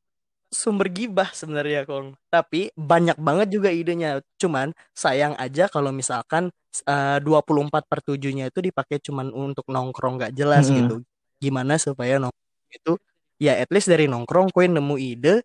sumber 0.54 0.88
gibah 0.94 1.34
sebenarnya 1.34 1.84
Kong. 1.84 2.16
Tapi 2.30 2.72
banyak 2.78 3.18
banget 3.18 3.48
juga 3.52 3.74
idenya. 3.74 4.22
Cuman 4.38 4.72
sayang 4.94 5.34
aja 5.42 5.68
kalau 5.68 5.90
misalkan 5.90 6.54
eh, 6.86 7.18
24 7.20 7.90
per 7.90 8.00
7-nya 8.06 8.54
itu 8.54 8.60
dipakai 8.62 9.02
cuman 9.02 9.34
untuk 9.34 9.68
nongkrong 9.68 10.22
gak 10.22 10.34
jelas 10.38 10.70
Mm-mm. 10.70 10.78
gitu. 10.78 10.96
Gimana 11.42 11.76
supaya 11.82 12.22
nongkrong 12.22 12.72
itu 12.74 12.94
ya 13.42 13.60
at 13.60 13.70
least 13.70 13.90
dari 13.90 14.08
nongkrong 14.08 14.50
kue 14.54 14.66
nemu 14.70 14.96
ide 14.98 15.44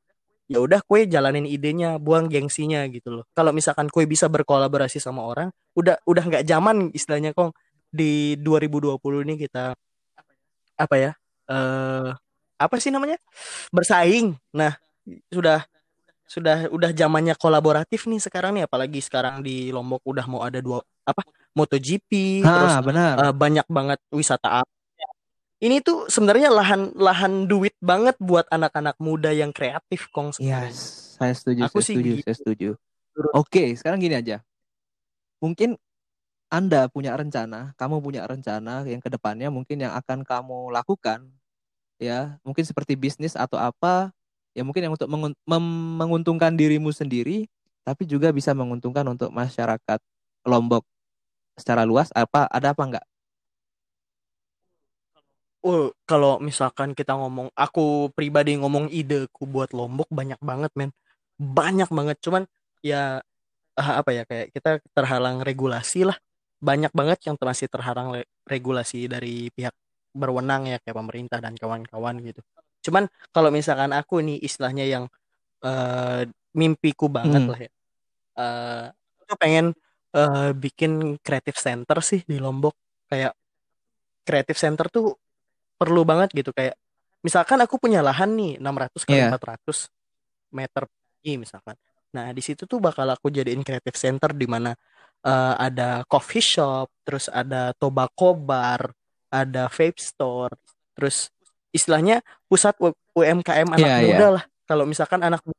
ya 0.49 0.65
udah 0.65 0.81
kue 0.87 1.05
jalanin 1.05 1.45
idenya 1.45 2.01
buang 2.01 2.31
gengsinya 2.33 2.81
gitu 2.89 3.21
loh 3.21 3.25
kalau 3.37 3.53
misalkan 3.53 3.93
kue 3.93 4.09
bisa 4.09 4.33
berkolaborasi 4.33 4.97
sama 4.97 5.21
orang 5.27 5.53
udah 5.77 6.01
udah 6.09 6.25
nggak 6.25 6.45
zaman 6.49 6.89
istilahnya 6.97 7.37
kong 7.37 7.53
di 7.93 8.37
2020 8.41 8.97
ini 9.29 9.35
kita 9.45 9.77
apa 10.79 10.95
ya 10.97 11.13
eh 11.49 12.11
apa 12.59 12.77
sih 12.81 12.91
namanya 12.91 13.21
bersaing 13.71 14.35
nah 14.57 14.73
sudah 15.33 15.65
sudah 16.29 16.69
udah 16.69 16.91
zamannya 16.93 17.33
kolaboratif 17.41 18.05
nih 18.05 18.21
sekarang 18.21 18.53
nih 18.61 18.69
apalagi 18.69 19.01
sekarang 19.01 19.41
di 19.41 19.73
Lombok 19.73 20.05
udah 20.05 20.29
mau 20.29 20.45
ada 20.45 20.61
dua 20.61 20.85
apa 21.09 21.25
MotoGP 21.57 22.45
terus 22.45 22.75
Ah 22.77 22.85
benar. 22.85 23.15
eh, 23.17 23.35
banyak 23.35 23.67
banget 23.67 23.99
wisata 24.13 24.61
alam. 24.63 24.71
Ini 25.59 25.83
tuh 25.83 26.07
sebenarnya 26.07 26.55
lahan 26.55 26.95
lahan 26.95 27.51
duit 27.51 27.75
banget 27.83 28.15
buat 28.23 28.47
anak-anak 28.47 28.95
muda 29.03 29.35
yang 29.35 29.51
kreatif 29.51 30.07
kong 30.15 30.31
sebenarnya. 30.31 30.71
Yes, 30.71 31.19
saya 31.19 31.35
setuju, 31.35 31.67
Aku 31.67 31.83
saya 31.83 31.87
sih 31.91 31.95
setuju, 31.99 32.11
gitu. 32.15 32.23
saya 32.23 32.37
setuju. 32.39 32.69
Oke, 33.35 33.75
sekarang 33.75 33.99
gini 33.99 34.15
aja. 34.15 34.39
Mungkin 35.43 35.75
Anda 36.47 36.87
punya 36.87 37.19
rencana, 37.19 37.75
kamu 37.75 37.99
punya 37.99 38.23
rencana 38.25 38.87
yang 38.87 39.03
ke 39.03 39.11
depannya 39.11 39.51
mungkin 39.51 39.83
yang 39.83 39.99
akan 39.99 40.23
kamu 40.23 40.71
lakukan, 40.71 41.27
ya, 41.99 42.39
mungkin 42.47 42.63
seperti 42.63 42.95
bisnis 42.95 43.35
atau 43.35 43.59
apa, 43.59 44.15
ya 44.57 44.63
mungkin 44.67 44.89
yang 44.89 44.95
untuk 44.95 45.09
menguntungkan 45.99 46.55
dirimu 46.57 46.93
sendiri, 46.93 47.49
tapi 47.85 48.05
juga 48.05 48.33
bisa 48.33 48.53
menguntungkan 48.53 49.05
untuk 49.09 49.33
masyarakat 49.33 50.01
Lombok 50.45 50.85
secara 51.59 51.83
luas. 51.89 52.13
Apa 52.15 52.47
ada 52.49 52.73
apa 52.73 52.83
enggak? 52.85 53.07
Oh, 55.59 55.91
kalau 56.07 56.39
misalkan 56.39 56.95
kita 56.95 57.19
ngomong, 57.19 57.51
aku 57.59 58.15
pribadi 58.15 58.55
ngomong 58.55 58.89
ideku 58.95 59.43
buat 59.43 59.75
Lombok 59.75 60.07
banyak 60.09 60.39
banget, 60.39 60.71
men. 60.79 60.95
Banyak 61.37 61.91
banget. 61.91 62.17
Cuman 62.23 62.47
ya 62.81 63.19
ah, 63.79 63.93
apa 64.01 64.11
ya 64.15 64.23
kayak 64.29 64.55
kita 64.55 64.71
terhalang 64.95 65.43
regulasi 65.43 66.07
lah. 66.07 66.19
Banyak 66.63 66.93
banget 66.95 67.19
yang 67.27 67.37
masih 67.39 67.69
terhalang 67.71 68.23
regulasi 68.47 69.07
dari 69.11 69.51
pihak 69.55 69.75
berwenang 70.15 70.67
ya 70.71 70.79
kayak 70.83 70.97
pemerintah 70.99 71.39
dan 71.43 71.55
kawan-kawan 71.59 72.19
gitu. 72.27 72.43
Cuman 72.89 73.05
kalau 73.29 73.53
misalkan 73.53 73.93
aku 73.93 74.25
nih 74.25 74.41
istilahnya 74.41 74.89
yang 74.89 75.05
eh, 75.61 76.25
mimpiku 76.57 77.13
banget 77.13 77.45
Hmm. 77.45 77.53
lah 77.53 77.61
ya. 77.61 77.71
Eh, 78.41 78.85
aku 79.29 79.35
pengen 79.37 79.67
eh, 80.17 80.51
bikin 80.57 81.21
creative 81.21 81.61
center 81.61 82.01
sih 82.01 82.25
di 82.25 82.41
Lombok. 82.41 82.73
Kayak 83.13 83.37
creative 84.25 84.57
center 84.57 84.89
tuh 84.89 85.13
perlu 85.77 86.03
banget 86.09 86.33
gitu 86.33 86.51
kayak 86.57 86.75
misalkan 87.21 87.61
aku 87.61 87.77
punya 87.77 88.01
lahan 88.01 88.33
nih 88.35 88.57
600 88.57 89.05
kali 89.05 89.21
Iya. 89.21 89.37
400 89.37 89.89
meter 90.55 90.83
persegi 90.89 91.33
misalkan. 91.37 91.77
Nah, 92.09 92.33
di 92.33 92.41
situ 92.41 92.65
tuh 92.65 92.81
bakal 92.81 93.05
aku 93.13 93.29
jadiin 93.29 93.61
creative 93.61 93.99
center 94.01 94.33
di 94.33 94.49
mana 94.49 94.73
eh, 95.27 95.55
ada 95.59 96.07
coffee 96.09 96.41
shop, 96.41 96.89
terus 97.05 97.27
ada 97.29 97.75
tobacco 97.77 98.33
bar, 98.33 98.89
ada 99.29 99.67
vape 99.69 99.99
store, 99.99 100.55
terus 100.97 101.29
istilahnya 101.71 102.25
pusat 102.47 102.75
UMKM 103.13 103.69
anak 103.75 103.89
Iya, 103.89 103.97
iya. 104.01 104.07
muda 104.15 104.27
lah. 104.41 104.45
Kalau 104.69 104.85
misalkan 104.85 105.21
anak 105.25 105.41
muda 105.45 105.57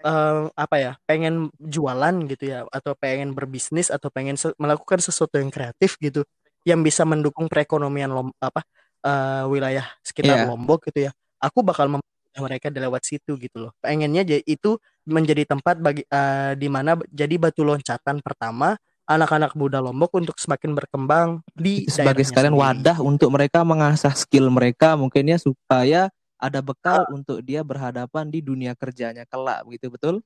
eh, 0.00 0.42
apa 0.56 0.76
ya, 0.80 0.92
pengen 1.04 1.52
jualan 1.60 2.14
gitu 2.28 2.44
ya 2.48 2.64
atau 2.72 2.96
pengen 2.96 3.36
berbisnis 3.36 3.92
atau 3.92 4.08
pengen 4.08 4.36
se- 4.40 4.56
melakukan 4.56 5.00
sesuatu 5.00 5.36
yang 5.36 5.52
kreatif 5.52 6.00
gitu 6.00 6.24
yang 6.64 6.80
bisa 6.84 7.04
mendukung 7.08 7.48
perekonomian 7.48 8.12
lom, 8.12 8.28
apa 8.40 8.64
eh, 9.04 9.44
wilayah 9.48 9.84
sekitar 10.04 10.44
Iya. 10.44 10.48
Lombok 10.48 10.88
gitu 10.88 11.08
ya. 11.08 11.12
Aku 11.40 11.64
bakal 11.64 11.88
membantu 11.88 12.40
mereka 12.40 12.68
lewat 12.72 13.02
situ 13.04 13.36
gitu 13.36 13.56
loh. 13.68 13.72
Pengennya 13.80 14.24
jadi 14.24 14.44
itu 14.44 14.76
menjadi 15.08 15.44
tempat 15.48 15.80
bagi 15.80 16.04
eh, 16.04 16.52
di 16.56 16.68
mana 16.72 16.96
jadi 17.08 17.36
batu 17.36 17.64
loncatan 17.64 18.20
pertama 18.24 18.76
anak-anak 19.10 19.58
muda 19.58 19.82
Lombok 19.82 20.14
untuk 20.14 20.38
semakin 20.38 20.78
berkembang 20.78 21.42
di 21.50 21.90
sebagai 21.90 22.22
sekalian 22.22 22.54
sendiri. 22.54 22.86
wadah 22.86 22.98
untuk 23.02 23.28
mereka 23.34 23.66
mengasah 23.66 24.14
skill 24.14 24.46
mereka 24.54 24.94
mungkin 24.94 25.26
ya 25.26 25.38
supaya 25.42 26.06
ada 26.38 26.62
bekal 26.62 27.04
untuk 27.10 27.42
dia 27.42 27.66
berhadapan 27.66 28.30
di 28.30 28.38
dunia 28.38 28.78
kerjanya 28.78 29.26
kelak 29.26 29.66
begitu 29.66 29.90
betul 29.90 30.22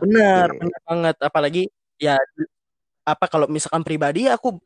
Benar, 0.00 0.48
Oke. 0.54 0.58
benar 0.64 0.80
banget. 0.88 1.16
Apalagi 1.20 1.62
ya 2.00 2.16
apa 3.04 3.24
kalau 3.28 3.46
misalkan 3.52 3.84
pribadi 3.84 4.26
aku 4.32 4.56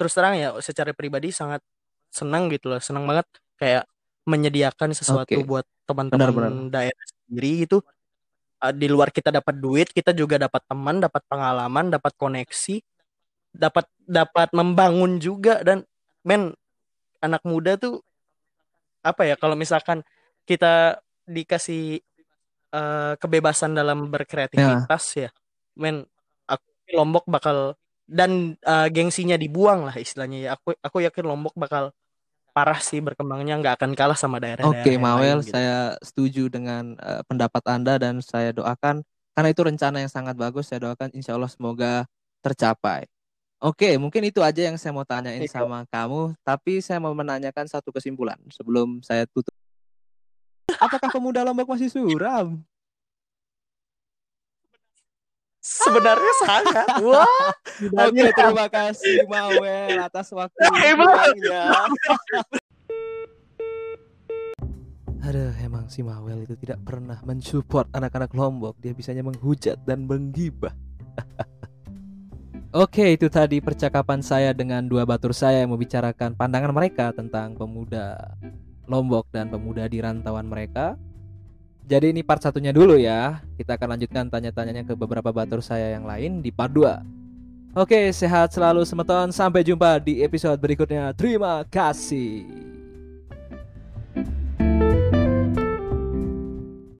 terus 0.00 0.12
terang 0.16 0.34
ya 0.40 0.56
secara 0.64 0.96
pribadi 0.96 1.28
sangat 1.30 1.60
senang 2.08 2.48
gitu 2.48 2.72
loh, 2.72 2.80
senang 2.80 3.04
banget 3.04 3.28
kayak 3.60 3.84
menyediakan 4.24 4.96
sesuatu 4.96 5.36
Oke. 5.36 5.44
buat 5.44 5.66
teman-teman 5.84 6.72
daerah 6.72 7.04
sendiri 7.26 7.66
gitu. 7.68 7.84
Uh, 8.62 8.70
di 8.70 8.86
luar 8.86 9.10
kita 9.10 9.34
dapat 9.34 9.58
duit, 9.58 9.90
kita 9.90 10.14
juga 10.14 10.38
dapat 10.38 10.62
teman, 10.70 11.02
dapat 11.02 11.18
pengalaman, 11.26 11.90
dapat 11.90 12.14
koneksi, 12.14 12.78
dapat 13.50 13.90
dapat 14.06 14.54
membangun 14.54 15.18
juga 15.18 15.66
dan 15.66 15.82
men 16.22 16.54
anak 17.18 17.42
muda 17.42 17.74
tuh 17.74 18.00
apa 19.02 19.26
ya 19.26 19.34
kalau 19.34 19.58
misalkan 19.58 20.06
kita 20.46 21.02
dikasih 21.26 22.06
uh, 22.70 23.18
kebebasan 23.18 23.74
dalam 23.74 24.06
berkreativitas 24.14 25.04
ya, 25.18 25.30
men 25.74 26.06
aku 26.46 26.62
Lombok 26.94 27.26
bakal 27.26 27.74
dan 28.06 28.54
uh, 28.62 28.86
gengsinya 28.94 29.34
dibuang 29.34 29.90
lah 29.90 29.96
istilahnya 29.98 30.38
ya. 30.38 30.48
Aku 30.54 30.78
aku 30.78 31.02
yakin 31.02 31.26
Lombok 31.26 31.58
bakal 31.58 31.90
parah 32.52 32.78
sih 32.84 33.00
berkembangnya 33.00 33.56
nggak 33.58 33.74
akan 33.80 33.90
kalah 33.96 34.16
sama 34.16 34.36
daerah-daerah 34.36 34.84
Oke, 34.84 34.94
yang 34.94 35.02
Mawel, 35.02 35.40
lain 35.40 35.48
gitu. 35.48 35.56
saya 35.56 35.96
setuju 36.04 36.52
dengan 36.52 36.94
eh, 37.00 37.24
pendapat 37.24 37.64
Anda 37.64 37.96
dan 37.96 38.20
saya 38.20 38.52
doakan 38.52 39.00
karena 39.32 39.48
itu 39.48 39.62
rencana 39.64 39.96
yang 40.04 40.12
sangat 40.12 40.36
bagus. 40.36 40.68
Saya 40.68 40.84
doakan 40.84 41.08
insya 41.16 41.32
Allah 41.36 41.48
semoga 41.48 42.04
tercapai. 42.44 43.08
Oke, 43.62 43.94
mungkin 43.96 44.26
itu 44.26 44.42
aja 44.42 44.68
yang 44.68 44.76
saya 44.76 44.92
mau 44.92 45.06
tanyain 45.06 45.40
sama 45.48 45.86
kamu. 45.88 46.36
Tapi 46.44 46.82
saya 46.84 46.98
mau 47.00 47.14
menanyakan 47.16 47.64
satu 47.70 47.94
kesimpulan 47.94 48.36
sebelum 48.52 49.00
saya 49.00 49.24
tutup. 49.30 49.54
Apakah 50.84 51.08
pemuda 51.08 51.46
Lombok 51.46 51.70
masih 51.72 51.88
suram? 51.88 52.60
Sebenarnya 55.62 56.32
sangat. 56.42 56.86
Wah, 57.06 57.54
Oke, 58.10 58.34
terima 58.34 58.66
kasih 58.66 59.22
Mawel 59.30 59.94
atas 60.02 60.34
waktu 60.34 60.58
Hebat. 60.58 61.06
luangnya. 61.06 61.62
Aduh, 65.22 65.54
emang 65.62 65.86
si 65.86 66.02
Mawel 66.02 66.42
itu 66.42 66.58
tidak 66.58 66.82
pernah 66.82 67.22
mensupport 67.22 67.86
anak-anak 67.94 68.34
Lombok. 68.34 68.74
Dia 68.82 68.90
bisanya 68.90 69.22
menghujat 69.22 69.78
dan 69.86 70.02
menggibah. 70.10 70.74
Oke, 72.82 73.14
itu 73.14 73.30
tadi 73.30 73.62
percakapan 73.62 74.18
saya 74.18 74.50
dengan 74.50 74.82
dua 74.90 75.06
batur 75.06 75.30
saya 75.30 75.62
yang 75.62 75.70
membicarakan 75.70 76.34
pandangan 76.34 76.74
mereka 76.74 77.14
tentang 77.14 77.54
pemuda 77.54 78.34
Lombok 78.90 79.30
dan 79.30 79.46
pemuda 79.46 79.86
di 79.86 80.02
rantauan 80.02 80.50
mereka. 80.50 80.98
Jadi 81.82 82.14
ini 82.14 82.22
part 82.22 82.40
satunya 82.40 82.70
dulu 82.70 82.94
ya. 82.96 83.42
Kita 83.58 83.74
akan 83.76 83.98
lanjutkan 83.98 84.24
tanya-tanyanya 84.30 84.86
ke 84.86 84.94
beberapa 84.94 85.34
batur 85.34 85.60
saya 85.60 85.92
yang 85.92 86.06
lain 86.06 86.40
di 86.40 86.54
part 86.54 86.70
2. 86.70 87.76
Oke, 87.76 88.12
sehat 88.12 88.52
selalu 88.52 88.84
semeton. 88.84 89.32
Sampai 89.32 89.64
jumpa 89.64 89.98
di 89.98 90.20
episode 90.20 90.60
berikutnya. 90.60 91.10
Terima 91.16 91.64
kasih. 91.66 92.71